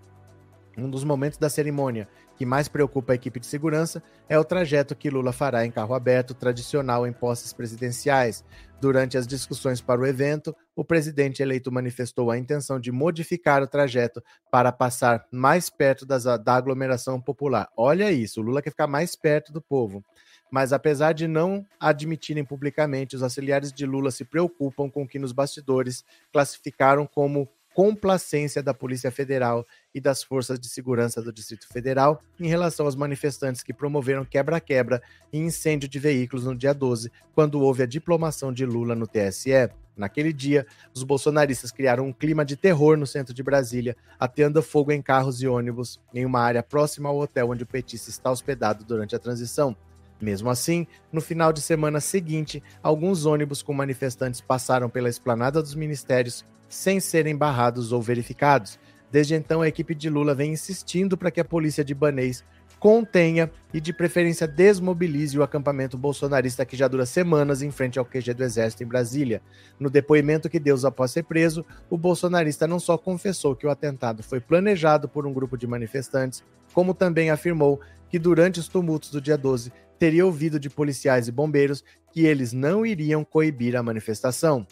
[0.78, 4.94] Um dos momentos da cerimônia que mais preocupa a equipe de segurança é o trajeto
[4.94, 8.44] que Lula fará em carro aberto, tradicional em posses presidenciais.
[8.78, 13.66] Durante as discussões para o evento, o presidente eleito manifestou a intenção de modificar o
[13.66, 17.68] trajeto para passar mais perto das, da aglomeração popular.
[17.74, 20.04] Olha isso, o Lula quer ficar mais perto do povo.
[20.50, 25.18] Mas apesar de não admitirem publicamente, os auxiliares de Lula se preocupam com o que
[25.18, 31.68] nos bastidores classificaram como complacência da Polícia Federal e das forças de segurança do Distrito
[31.68, 37.12] Federal em relação aos manifestantes que promoveram quebra-quebra e incêndio de veículos no dia 12,
[37.34, 39.68] quando houve a diplomação de Lula no TSE.
[39.94, 44.90] Naquele dia, os bolsonaristas criaram um clima de terror no centro de Brasília, ateando fogo
[44.90, 48.86] em carros e ônibus em uma área próxima ao hotel onde o petista está hospedado
[48.86, 49.76] durante a transição.
[50.20, 55.74] Mesmo assim, no final de semana seguinte, alguns ônibus com manifestantes passaram pela esplanada dos
[55.74, 58.78] ministérios sem serem barrados ou verificados.
[59.10, 62.44] Desde então, a equipe de Lula vem insistindo para que a polícia de Banês
[62.78, 68.04] contenha e, de preferência, desmobilize o acampamento bolsonarista que já dura semanas em frente ao
[68.04, 69.40] QG do Exército em Brasília.
[69.78, 74.22] No depoimento que deu após ser preso, o bolsonarista não só confessou que o atentado
[74.22, 79.20] foi planejado por um grupo de manifestantes, como também afirmou que durante os tumultos do
[79.20, 81.82] dia 12 teria ouvido de policiais e bombeiros
[82.12, 84.66] que eles não iriam coibir a manifestação.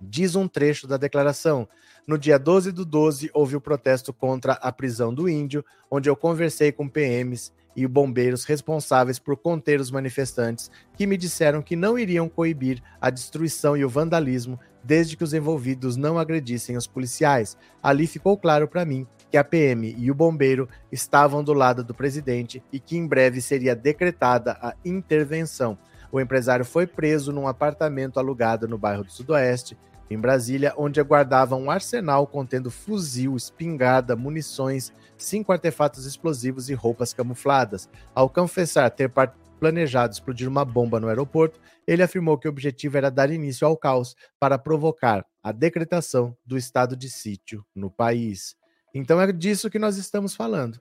[0.00, 1.68] Diz um trecho da declaração.
[2.06, 6.16] No dia 12 do 12, houve o protesto contra a prisão do índio, onde eu
[6.16, 11.98] conversei com PMs e bombeiros responsáveis por conter os manifestantes, que me disseram que não
[11.98, 17.56] iriam coibir a destruição e o vandalismo desde que os envolvidos não agredissem os policiais.
[17.82, 21.92] Ali ficou claro para mim que a PM e o bombeiro estavam do lado do
[21.92, 25.76] presidente e que em breve seria decretada a intervenção.
[26.10, 29.76] O empresário foi preso num apartamento alugado no bairro do Sudoeste,
[30.08, 37.12] em Brasília, onde aguardava um arsenal contendo fuzil, espingarda, munições, cinco artefatos explosivos e roupas
[37.12, 37.88] camufladas.
[38.14, 39.10] Ao confessar ter
[39.58, 43.76] planejado explodir uma bomba no aeroporto, ele afirmou que o objetivo era dar início ao
[43.76, 48.56] caos para provocar a decretação do estado de sítio no país.
[48.94, 50.80] Então é disso que nós estamos falando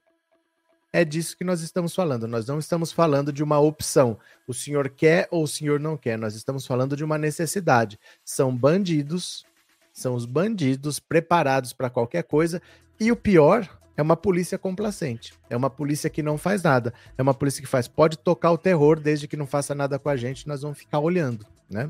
[0.95, 2.25] é disso que nós estamos falando.
[2.25, 4.17] Nós não estamos falando de uma opção.
[4.47, 6.17] O senhor quer ou o senhor não quer.
[6.17, 7.99] Nós estamos falando de uma necessidade.
[8.23, 9.45] São bandidos,
[9.91, 12.61] são os bandidos preparados para qualquer coisa.
[12.97, 15.33] E o pior é uma polícia complacente.
[15.49, 16.93] É uma polícia que não faz nada.
[17.17, 20.09] É uma polícia que faz, pode tocar o terror desde que não faça nada com
[20.09, 20.47] a gente.
[20.47, 21.89] Nós vamos ficar olhando, né?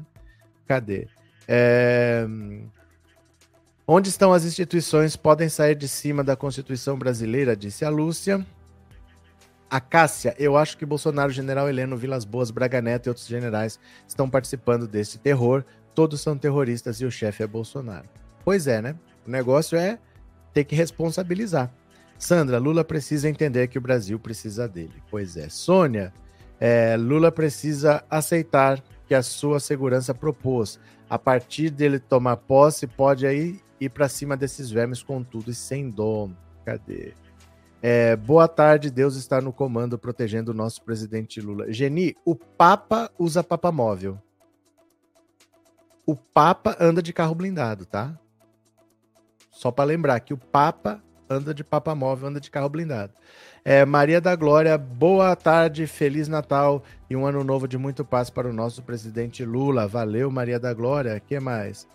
[0.68, 1.08] Cadê?
[1.48, 2.28] É...
[3.88, 5.16] Onde estão as instituições?
[5.16, 8.46] Podem sair de cima da Constituição brasileira, disse a Lúcia.
[9.70, 13.80] A Cássia, eu acho que Bolsonaro, General Heleno, Vilas Boas, Braga Neto e outros generais
[14.08, 15.64] estão participando desse terror.
[15.94, 18.08] Todos são terroristas e o chefe é Bolsonaro.
[18.44, 18.96] Pois é, né?
[19.26, 19.98] O negócio é
[20.54, 21.72] ter que responsabilizar.
[22.26, 24.96] Sandra, Lula precisa entender que o Brasil precisa dele.
[25.12, 25.48] Pois é.
[25.48, 26.12] Sônia,
[26.60, 30.80] é, Lula precisa aceitar que a sua segurança propôs.
[31.08, 35.54] A partir dele tomar posse, pode aí ir para cima desses vermes com tudo e
[35.54, 36.32] sem dom.
[36.66, 37.14] Cadê?
[37.80, 41.72] É, boa tarde, Deus está no comando protegendo o nosso presidente Lula.
[41.72, 44.20] Geni, o Papa usa Papa móvel.
[46.08, 48.18] O Papa anda de carro blindado, tá?
[49.52, 53.14] Só para lembrar que o Papa anda de Papa móvel, anda de carro blindado.
[53.64, 58.30] É, Maria da Glória, boa tarde, Feliz Natal e um ano novo de muito paz
[58.30, 59.88] para o nosso presidente Lula.
[59.88, 61.20] Valeu, Maria da Glória.
[61.20, 61.88] que mais?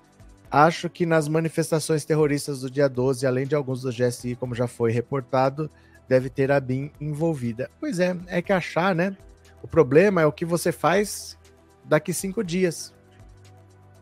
[0.50, 4.66] Acho que nas manifestações terroristas do dia 12, além de alguns do GSI, como já
[4.66, 5.70] foi reportado,
[6.08, 7.70] deve ter a BIM envolvida.
[7.78, 9.16] Pois é, é que achar, né?
[9.62, 11.38] O problema é o que você faz
[11.84, 12.92] daqui cinco dias.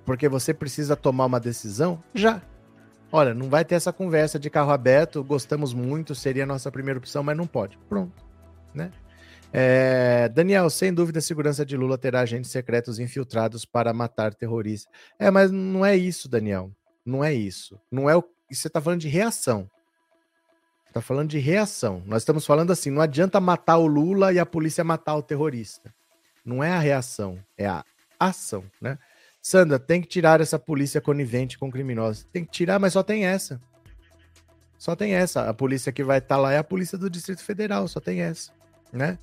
[0.06, 2.40] Porque você precisa tomar uma decisão já.
[3.10, 6.98] Olha, não vai ter essa conversa de carro aberto, gostamos muito, seria a nossa primeira
[6.98, 7.78] opção, mas não pode.
[7.88, 8.12] Pronto,
[8.74, 8.90] né?
[9.50, 14.92] É, Daniel, sem dúvida, a segurança de Lula terá agentes secretos infiltrados para matar terroristas.
[15.18, 16.70] É, mas não é isso, Daniel.
[17.04, 17.80] Não é isso.
[17.90, 18.22] Não é o.
[18.50, 19.68] Você está falando de reação.
[20.86, 22.02] Está falando de reação.
[22.04, 25.94] Nós estamos falando assim: não adianta matar o Lula e a polícia matar o terrorista.
[26.44, 27.84] Não é a reação, é a
[28.18, 28.98] ação, né?
[29.48, 32.22] Sandra, tem que tirar essa polícia conivente com criminosos.
[32.30, 33.58] Tem que tirar, mas só tem essa.
[34.76, 35.48] Só tem essa.
[35.48, 38.20] A polícia que vai estar tá lá é a polícia do Distrito Federal, só tem
[38.20, 38.52] essa,
[38.92, 39.18] né?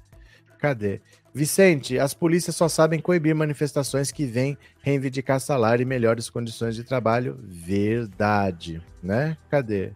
[0.57, 0.99] Cadê?
[1.31, 6.83] Vicente, as polícias só sabem coibir manifestações que vêm reivindicar salário e melhores condições de
[6.83, 7.37] trabalho.
[7.43, 9.37] Verdade, né?
[9.47, 9.93] Cadê?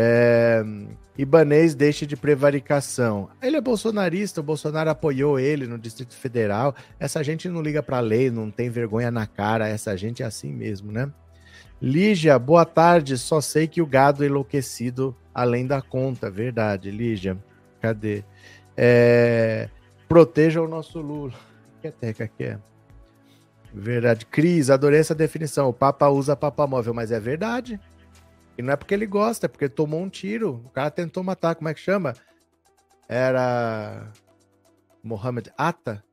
[0.00, 0.64] É,
[1.18, 3.28] Ibanês deixe de prevaricação.
[3.42, 6.72] Ele é bolsonarista, o Bolsonaro apoiou ele no Distrito Federal.
[7.00, 9.66] Essa gente não liga para lei, não tem vergonha na cara.
[9.66, 11.10] Essa gente é assim mesmo, né?
[11.82, 13.18] Lígia, boa tarde.
[13.18, 16.30] Só sei que o gado é enlouquecido além da conta.
[16.30, 17.36] Verdade, Lígia.
[17.80, 18.22] Cadê?
[18.76, 19.68] É...
[20.08, 21.34] Proteja o nosso Lula.
[21.82, 22.58] Que teca que é?
[23.74, 24.26] Verdade.
[24.26, 25.68] Cris, adorei essa definição.
[25.68, 27.80] O Papa usa papamóvel, mas é verdade.
[28.58, 30.60] E não é porque ele gosta, é porque tomou um tiro.
[30.66, 32.12] O cara tentou matar, como é que chama?
[33.08, 34.12] Era.
[35.00, 36.04] Mohamed Atta?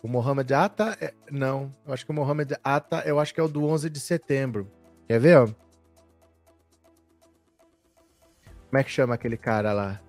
[0.00, 0.96] O Mohamed Atta.
[1.00, 1.12] É...
[1.32, 3.98] Não, eu acho que o Mohamed Atta, eu acho que é o do 11 de
[3.98, 4.70] setembro.
[5.08, 5.46] Quer ver, ó?
[8.68, 10.00] Como é que chama aquele cara lá?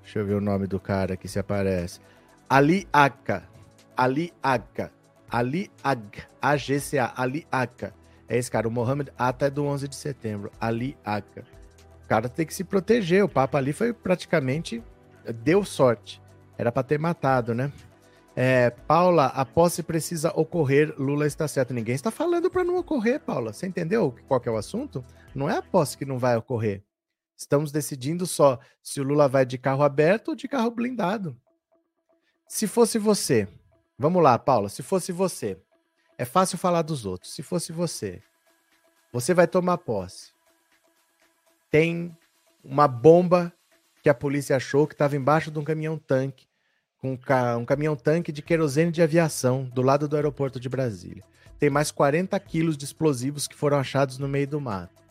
[0.00, 1.98] Deixa eu ver o nome do cara que se aparece.
[2.48, 3.42] Ali Aka.
[3.96, 4.92] Ali Aka.
[5.28, 6.22] Ali Ag.
[6.40, 7.12] A-G-C-A.
[7.16, 7.92] Ali Aka.
[8.32, 8.66] É esse cara.
[8.66, 10.50] O Mohamed Atta é do 11 de setembro.
[10.58, 11.44] Ali Aka.
[12.02, 13.22] O cara tem que se proteger.
[13.22, 14.82] O Papa ali foi praticamente.
[15.44, 16.18] Deu sorte.
[16.56, 17.70] Era para ter matado, né?
[18.34, 21.74] É, Paula, a posse precisa ocorrer, Lula está certo.
[21.74, 23.52] Ninguém está falando para não ocorrer, Paula.
[23.52, 25.04] Você entendeu qual que é o assunto?
[25.34, 26.82] Não é a posse que não vai ocorrer.
[27.36, 31.36] Estamos decidindo só se o Lula vai de carro aberto ou de carro blindado.
[32.48, 33.46] Se fosse você,
[33.98, 35.58] vamos lá, Paula, se fosse você,
[36.18, 37.32] é fácil falar dos outros.
[37.32, 38.22] Se fosse você,
[39.12, 40.32] você vai tomar posse.
[41.70, 42.16] Tem
[42.64, 43.52] uma bomba
[44.02, 46.46] que a polícia achou que estava embaixo de um caminhão-tanque
[47.02, 47.18] com
[47.58, 51.24] um caminhão-tanque de querosene de aviação do lado do aeroporto de Brasília.
[51.58, 55.02] Tem mais 40 quilos de explosivos que foram achados no meio do mato.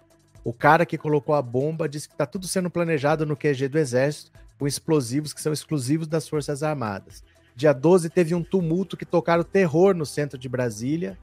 [0.41, 3.77] O cara que colocou a bomba disse que está tudo sendo planejado no QG do
[3.77, 7.23] Exército com explosivos que são exclusivos das Forças Armadas.
[7.55, 11.17] Dia 12 teve um tumulto que tocaram terror no centro de Brasília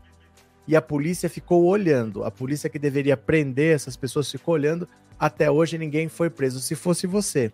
[0.67, 2.25] e a polícia ficou olhando.
[2.25, 4.87] A polícia que deveria prender essas pessoas ficou olhando.
[5.19, 6.61] Até hoje ninguém foi preso.
[6.61, 7.53] Se fosse você,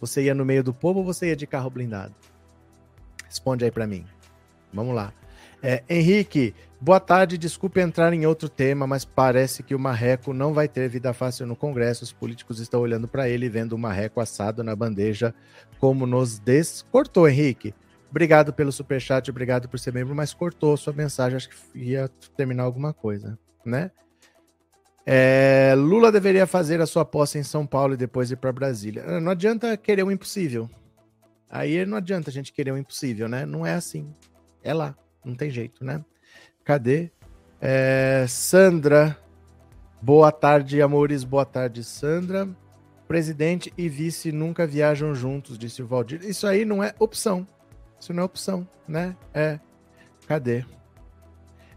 [0.00, 2.14] você ia no meio do povo ou você ia de carro blindado?
[3.26, 4.04] Responde aí para mim.
[4.72, 5.12] Vamos lá.
[5.60, 7.38] É, Henrique, boa tarde.
[7.38, 11.46] Desculpe entrar em outro tema, mas parece que o Marreco não vai ter vida fácil
[11.46, 12.04] no Congresso.
[12.04, 15.34] Os políticos estão olhando para ele, vendo o Marreco assado na bandeja,
[15.80, 17.74] como nos descortou, Henrique.
[18.14, 21.34] Obrigado pelo superchat, obrigado por ser membro, mas cortou sua mensagem.
[21.34, 23.90] Acho que ia terminar alguma coisa, né?
[25.04, 29.20] É, Lula deveria fazer a sua posse em São Paulo e depois ir para Brasília.
[29.20, 30.70] Não adianta querer o impossível.
[31.50, 33.44] Aí não adianta a gente querer o impossível, né?
[33.44, 34.14] Não é assim.
[34.62, 34.96] É lá.
[35.24, 36.00] Não tem jeito, né?
[36.62, 37.10] Cadê?
[37.60, 39.18] É, Sandra.
[40.00, 41.24] Boa tarde, amores.
[41.24, 42.48] Boa tarde, Sandra.
[43.08, 46.22] Presidente e vice nunca viajam juntos, disse o Valdir.
[46.22, 47.44] Isso aí não é opção.
[48.00, 49.16] Isso não é opção, né?
[49.32, 49.58] É.
[50.26, 50.64] Cadê?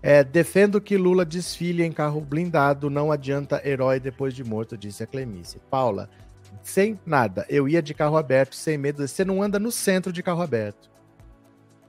[0.01, 5.03] É, defendo que Lula desfile em carro blindado, não adianta herói depois de morto, disse
[5.03, 5.60] a Clemice.
[5.69, 6.10] Paula,
[6.62, 7.45] sem nada.
[7.49, 9.06] Eu ia de carro aberto, sem medo.
[9.08, 10.89] Você não anda no centro de carro aberto.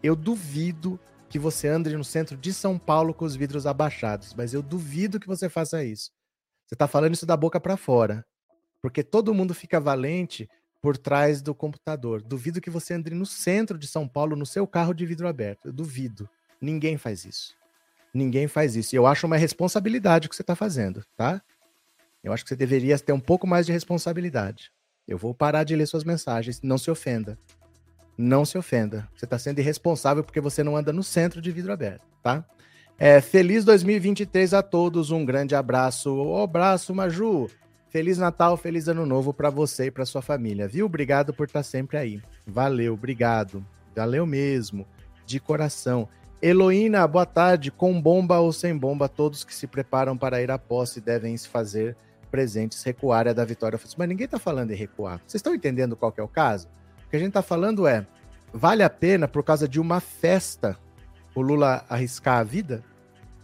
[0.02, 4.54] Eu duvido que você ande no centro de São Paulo com os vidros abaixados, mas
[4.54, 6.10] eu duvido que você faça isso.
[6.66, 8.24] Você está falando isso da boca para fora.
[8.80, 10.48] Porque todo mundo fica valente
[10.80, 12.22] por trás do computador.
[12.22, 15.66] Duvido que você ande no centro de São Paulo no seu carro de vidro aberto.
[15.66, 16.28] Eu duvido.
[16.60, 17.56] Ninguém faz isso.
[18.12, 18.94] Ninguém faz isso.
[18.94, 21.42] E eu acho uma responsabilidade o que você está fazendo, tá?
[22.22, 24.72] Eu acho que você deveria ter um pouco mais de responsabilidade.
[25.06, 26.60] Eu vou parar de ler suas mensagens.
[26.62, 27.38] Não se ofenda.
[28.16, 29.08] Não se ofenda.
[29.14, 32.44] Você está sendo irresponsável porque você não anda no centro de vidro aberto, tá?
[32.98, 35.10] É, feliz 2023 a todos.
[35.12, 36.12] Um grande abraço.
[36.12, 37.48] Um abraço, Maju.
[37.90, 40.84] Feliz Natal, feliz Ano Novo para você e para sua família, viu?
[40.84, 42.22] Obrigado por estar tá sempre aí.
[42.46, 43.64] Valeu, obrigado.
[43.96, 44.86] Valeu mesmo,
[45.24, 46.06] de coração.
[46.42, 47.70] Heloína, boa tarde.
[47.70, 51.48] Com bomba ou sem bomba, todos que se preparam para ir à posse devem se
[51.48, 51.96] fazer
[52.30, 53.80] presentes recuar é da vitória.
[53.96, 55.18] Mas ninguém está falando em recuar.
[55.26, 56.68] Vocês estão entendendo qual é o caso?
[57.06, 58.06] O que a gente está falando é:
[58.52, 60.78] vale a pena, por causa de uma festa,
[61.34, 62.84] o Lula arriscar a vida?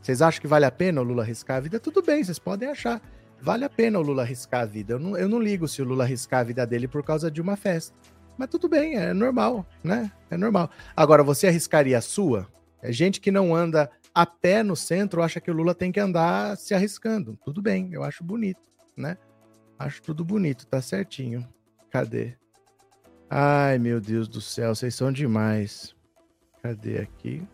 [0.02, 1.80] Vocês acham que vale a pena o Lula arriscar a vida?
[1.80, 3.00] Tudo bem, vocês podem achar.
[3.40, 4.94] Vale a pena o Lula arriscar a vida.
[4.94, 7.40] Eu não, eu não ligo se o Lula arriscar a vida dele por causa de
[7.40, 7.94] uma festa.
[8.36, 10.10] Mas tudo bem, é normal, né?
[10.30, 10.70] É normal.
[10.96, 12.48] Agora, você arriscaria a sua?
[12.82, 16.00] É gente que não anda a pé no centro acha que o Lula tem que
[16.00, 17.38] andar se arriscando.
[17.44, 19.18] Tudo bem, eu acho bonito né?
[19.78, 21.46] Acho tudo bonito, tá certinho.
[21.90, 22.36] Cadê?
[23.28, 25.94] Ai, meu Deus do céu, vocês são demais.
[26.62, 27.46] Cadê aqui?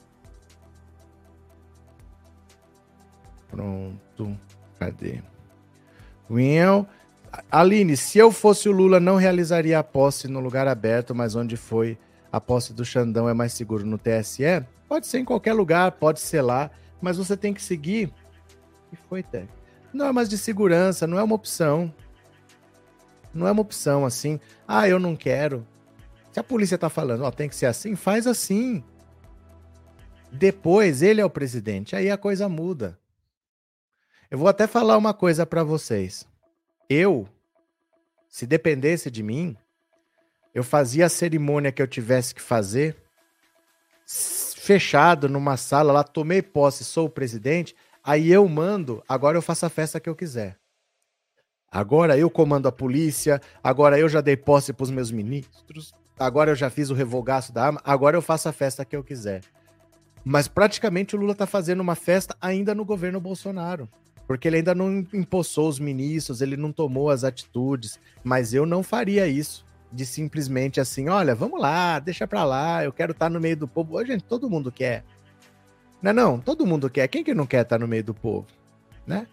[3.49, 4.39] Pronto.
[4.79, 5.23] Cadê?
[7.51, 11.57] Aline, se eu fosse o Lula, não realizaria a posse no lugar aberto, mas onde
[11.57, 11.99] foi
[12.33, 14.65] a posse do Xandão é mais seguro no TSE?
[14.89, 16.71] Pode ser em qualquer lugar, pode ser lá,
[17.01, 18.13] mas você tem que seguir.
[18.93, 19.49] E foi, Tec?
[19.93, 21.93] Normas de segurança não é uma opção.
[23.33, 24.39] Não é uma opção assim.
[24.67, 25.67] Ah, eu não quero.
[26.33, 28.85] Se a polícia tá falando, ó, tem que ser assim, faz assim.
[30.31, 33.00] Depois ele é o presidente, aí a coisa muda.
[34.31, 36.27] Eu vou até falar uma coisa para vocês.
[36.89, 37.29] Eu,
[38.29, 39.57] se dependesse de mim,
[40.55, 42.97] eu fazia a cerimônia que eu tivesse que fazer
[44.07, 47.75] fechado numa sala lá, tomei posse, sou o presidente,
[48.05, 50.59] aí eu mando, agora eu faço a festa que eu quiser.
[51.71, 56.51] Agora eu comando a polícia, agora eu já dei posse para os meus ministros, agora
[56.51, 59.43] eu já fiz o revogaço da arma, agora eu faço a festa que eu quiser.
[60.25, 63.89] Mas praticamente o Lula está fazendo uma festa ainda no governo Bolsonaro.
[64.31, 67.99] Porque ele ainda não empossou os ministros, ele não tomou as atitudes.
[68.23, 69.67] Mas eu não faria isso.
[69.91, 73.57] De simplesmente assim, olha, vamos lá, deixa pra lá, eu quero estar tá no meio
[73.57, 73.97] do povo.
[73.97, 75.03] Ô, gente, todo mundo quer.
[76.01, 77.09] Não, é não, todo mundo quer.
[77.09, 78.47] Quem que não quer estar tá no meio do povo?
[79.05, 79.27] Né?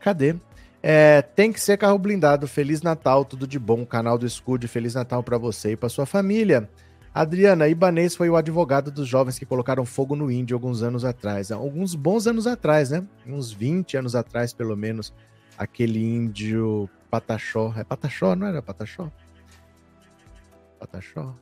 [0.00, 0.34] Cadê?
[0.82, 2.48] É, tem que ser carro blindado.
[2.48, 3.84] Feliz Natal, tudo de bom.
[3.84, 6.66] Canal do Escude, Feliz Natal para você e para sua família.
[7.12, 11.50] Adriana, Ibanês foi o advogado dos jovens que colocaram fogo no índio alguns anos atrás.
[11.50, 13.04] Alguns bons anos atrás, né?
[13.26, 15.12] Uns 20 anos atrás, pelo menos.
[15.58, 17.74] Aquele índio Pataxó.
[17.76, 19.10] É Pataxó, não era Pataxó?
[20.78, 21.34] Pataxó?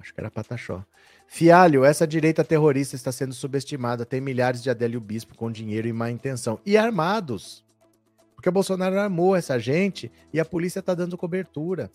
[0.00, 0.84] Acho que era Pataxó.
[1.28, 4.04] Fialho, essa direita terrorista está sendo subestimada.
[4.04, 6.58] Tem milhares de Adélio Bispo com dinheiro e má intenção.
[6.66, 7.64] E armados.
[8.34, 11.88] Porque o Bolsonaro armou essa gente e a polícia está dando cobertura.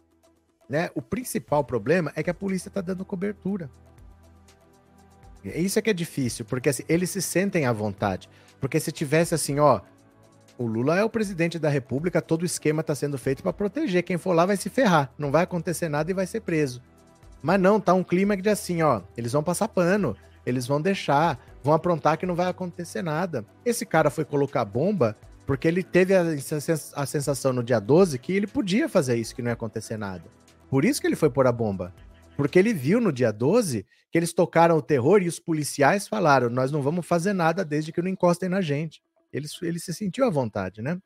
[0.69, 0.89] Né?
[0.95, 3.69] O principal problema é que a polícia está dando cobertura.
[5.43, 8.29] Isso é que é difícil, porque assim, eles se sentem à vontade.
[8.59, 9.81] Porque se tivesse assim, ó,
[10.57, 14.03] o Lula é o presidente da República, todo o esquema está sendo feito para proteger.
[14.03, 16.81] Quem for lá vai se ferrar, não vai acontecer nada e vai ser preso.
[17.41, 21.39] Mas não, tá um clima de assim, ó, eles vão passar pano, eles vão deixar,
[21.63, 23.45] vão aprontar que não vai acontecer nada.
[23.63, 25.15] Esse cara foi colocar bomba
[25.45, 29.49] porque ele teve a, sensação no dia 12 que ele podia fazer isso, que não
[29.49, 30.23] ia acontecer nada.
[30.69, 31.93] Por isso que ele foi pôr a bomba.
[32.35, 36.49] Porque ele viu no dia 12 que eles tocaram o terror e os policiais falaram:
[36.49, 39.01] nós não vamos fazer nada desde que não encostem na gente.
[39.33, 40.99] Ele, ele se sentiu à vontade, né?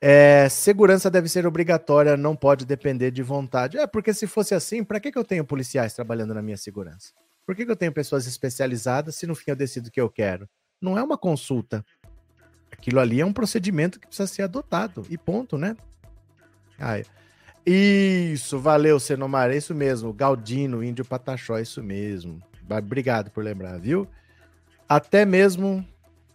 [0.00, 3.76] É, segurança deve ser obrigatória, não pode depender de vontade.
[3.76, 7.12] É, porque se fosse assim, para que, que eu tenho policiais trabalhando na minha segurança?
[7.44, 10.08] Por que, que eu tenho pessoas especializadas se no fim eu decido o que eu
[10.08, 10.48] quero?
[10.80, 11.84] Não é uma consulta.
[12.72, 15.04] Aquilo ali é um procedimento que precisa ser adotado.
[15.10, 15.76] E ponto, né?
[16.78, 16.98] Ah,
[17.66, 20.12] isso, valeu, Senomar, é isso mesmo.
[20.12, 22.42] Galdino, Índio Pataxó, é isso mesmo.
[22.68, 24.06] Obrigado por lembrar, viu?
[24.88, 25.86] Até mesmo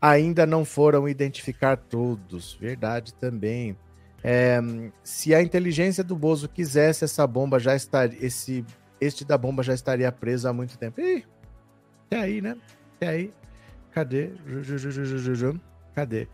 [0.01, 2.53] ainda não foram identificar todos.
[2.53, 3.75] Verdade também.
[4.23, 4.59] É,
[5.03, 8.17] se a inteligência do Bozo quisesse, essa bomba já estaria.
[8.23, 8.65] Esse,
[8.99, 10.99] este da bomba já estaria preso há muito tempo.
[11.01, 11.25] Ih,
[12.07, 12.57] até aí, né?
[12.95, 13.33] Até aí.
[13.91, 14.31] Cadê?
[15.93, 16.27] Cadê?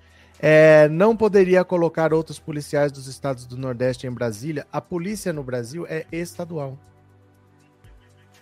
[0.44, 4.66] É, não poderia colocar outros policiais dos estados do Nordeste em Brasília.
[4.72, 6.80] A polícia no Brasil é estadual.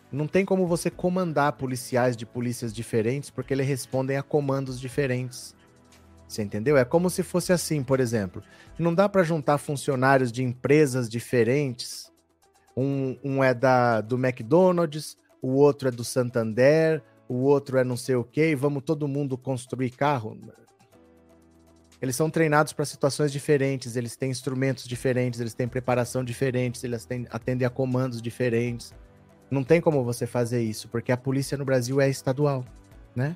[0.09, 5.53] Não tem como você comandar policiais de polícias diferentes, porque eles respondem a comandos diferentes.
[6.25, 6.77] Você entendeu?
[6.77, 8.41] É como se fosse assim, por exemplo.
[8.77, 12.09] Não dá para juntar funcionários de empresas diferentes.
[12.77, 17.97] Um, um é da, do McDonald's, o outro é do Santander, o outro é não
[17.97, 20.37] sei o quê, e vamos todo mundo construir carro.
[22.01, 27.05] Eles são treinados para situações diferentes, eles têm instrumentos diferentes, eles têm preparação diferentes, eles
[27.05, 28.93] têm, atendem a comandos diferentes.
[29.51, 32.63] Não tem como você fazer isso, porque a polícia no Brasil é estadual,
[33.15, 33.35] né?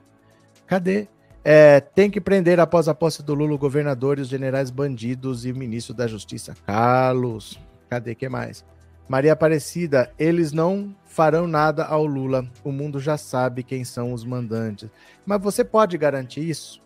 [0.66, 1.08] Cadê?
[1.44, 5.94] É, tem que prender após a posse do Lula governadores, generais bandidos e o ministro
[5.94, 6.56] da Justiça.
[6.66, 7.60] Carlos,
[7.90, 8.64] cadê que mais?
[9.10, 12.48] Maria Aparecida, eles não farão nada ao Lula.
[12.64, 14.90] O mundo já sabe quem são os mandantes.
[15.26, 16.82] Mas você pode garantir isso?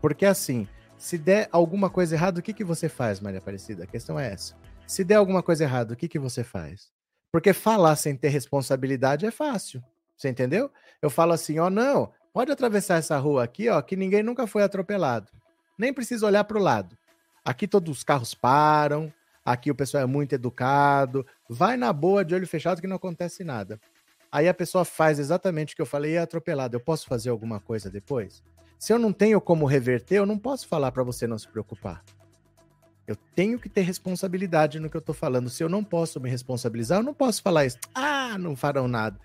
[0.00, 0.66] Porque assim,
[1.02, 3.82] se der alguma coisa errada, o que, que você faz, Maria Aparecida?
[3.82, 4.54] A questão é essa.
[4.86, 6.92] Se der alguma coisa errada, o que, que você faz?
[7.32, 9.82] Porque falar sem ter responsabilidade é fácil.
[10.16, 10.70] Você entendeu?
[11.02, 14.62] Eu falo assim, ó, não, pode atravessar essa rua aqui, ó, que ninguém nunca foi
[14.62, 15.26] atropelado.
[15.76, 16.96] Nem precisa olhar para o lado.
[17.44, 19.12] Aqui todos os carros param,
[19.44, 23.42] aqui o pessoal é muito educado, vai na boa de olho fechado que não acontece
[23.42, 23.80] nada.
[24.30, 26.76] Aí a pessoa faz exatamente o que eu falei e é atropelado.
[26.76, 28.40] Eu posso fazer alguma coisa depois?
[28.82, 32.02] Se eu não tenho como reverter, eu não posso falar para você não se preocupar.
[33.06, 35.48] Eu tenho que ter responsabilidade no que eu tô falando.
[35.48, 37.78] Se eu não posso me responsabilizar, eu não posso falar isso.
[37.94, 39.16] Ah, não farão nada.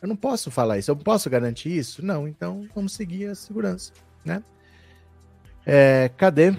[0.00, 0.88] Eu não posso falar isso.
[0.88, 2.00] Eu posso garantir isso?
[2.06, 2.28] Não.
[2.28, 3.92] Então vamos seguir a segurança,
[4.24, 4.40] né?
[5.66, 6.54] É, cadê?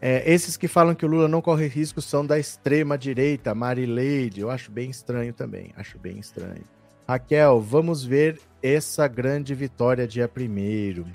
[0.00, 4.40] É, esses que falam que o Lula não corre risco são da extrema direita, Marileide.
[4.40, 5.72] Eu acho bem estranho também.
[5.76, 6.64] Acho bem estranho.
[7.06, 11.06] Raquel, vamos ver essa grande vitória dia primeiro.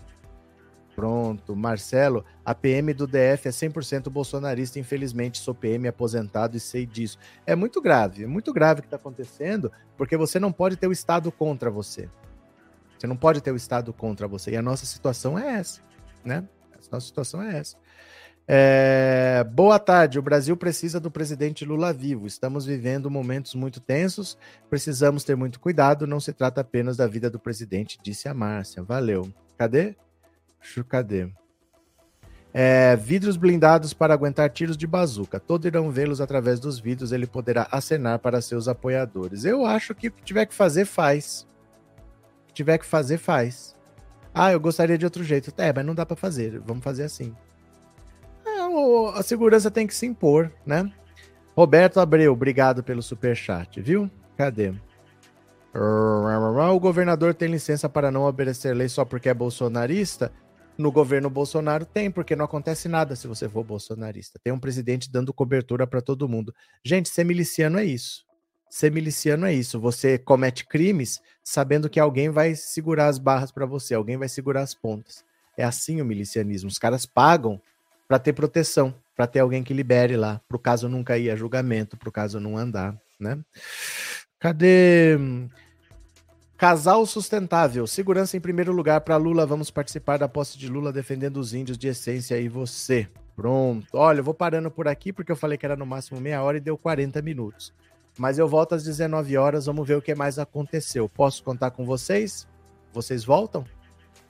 [0.96, 1.56] Pronto.
[1.56, 4.78] Marcelo, a PM do DF é 100% bolsonarista.
[4.80, 7.18] Infelizmente, sou PM aposentado e sei disso.
[7.46, 10.88] É muito grave, é muito grave o que está acontecendo, porque você não pode ter
[10.88, 12.10] o Estado contra você.
[12.98, 14.52] Você não pode ter o Estado contra você.
[14.52, 15.82] E a nossa situação é essa,
[16.24, 16.44] né?
[16.74, 17.78] A nossa situação é essa.
[18.52, 19.44] É...
[19.54, 20.18] Boa tarde.
[20.18, 22.26] O Brasil precisa do presidente Lula vivo.
[22.26, 24.36] Estamos vivendo momentos muito tensos.
[24.68, 26.08] Precisamos ter muito cuidado.
[26.08, 28.82] Não se trata apenas da vida do presidente, disse a Márcia.
[28.82, 29.32] Valeu.
[29.56, 29.96] Cadê?
[30.88, 31.30] Cadê?
[32.52, 35.40] É, vidros blindados para aguentar tiros de bazuca.
[35.40, 37.12] Todos irão vê-los através dos vidros.
[37.12, 39.46] Ele poderá acenar para seus apoiadores.
[39.46, 41.46] Eu acho que o que tiver que fazer, faz.
[42.44, 43.76] O que tiver que fazer, faz.
[44.34, 45.54] Ah, eu gostaria de outro jeito.
[45.56, 46.60] É, mas não dá para fazer.
[46.62, 47.36] Vamos fazer assim.
[49.16, 50.92] A segurança tem que se impor, né?
[51.56, 54.10] Roberto Abreu, obrigado pelo super chat, viu?
[54.38, 54.74] Cadê?
[55.74, 60.32] O governador tem licença para não obedecer lei só porque é bolsonarista?
[60.78, 64.40] No governo Bolsonaro tem, porque não acontece nada se você for bolsonarista.
[64.42, 66.56] Tem um presidente dando cobertura para todo mundo.
[66.84, 68.24] Gente, ser miliciano é isso.
[68.70, 69.78] Ser miliciano é isso.
[69.80, 74.62] Você comete crimes sabendo que alguém vai segurar as barras para você, alguém vai segurar
[74.62, 75.26] as pontas.
[75.58, 76.70] É assim o milicianismo.
[76.70, 77.62] Os caras pagam
[78.10, 81.36] para ter proteção, para ter alguém que libere lá, para o caso nunca ir a
[81.36, 83.38] julgamento, para o caso não andar, né?
[84.40, 85.16] Cadê?
[86.58, 87.86] Casal sustentável.
[87.86, 89.46] Segurança em primeiro lugar para Lula.
[89.46, 93.08] Vamos participar da posse de Lula defendendo os índios de essência e você.
[93.36, 93.86] Pronto.
[93.94, 96.58] Olha, eu vou parando por aqui porque eu falei que era no máximo meia hora
[96.58, 97.72] e deu 40 minutos.
[98.18, 99.68] Mas eu volto às 19 horas.
[99.68, 101.08] Vamos ver o que mais aconteceu.
[101.08, 102.48] Posso contar com vocês?
[102.92, 103.64] Vocês voltam?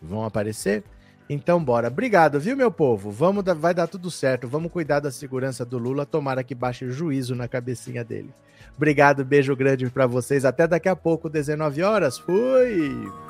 [0.02, 0.84] Vão aparecer?
[1.30, 1.90] Então, bora.
[1.90, 3.12] Obrigado, viu, meu povo?
[3.12, 4.48] Vamos, vai dar tudo certo.
[4.48, 6.04] Vamos cuidar da segurança do Lula.
[6.04, 8.34] Tomara que baixe juízo na cabecinha dele.
[8.76, 10.44] Obrigado, beijo grande para vocês.
[10.44, 12.18] Até daqui a pouco, 19 horas.
[12.18, 13.29] Fui!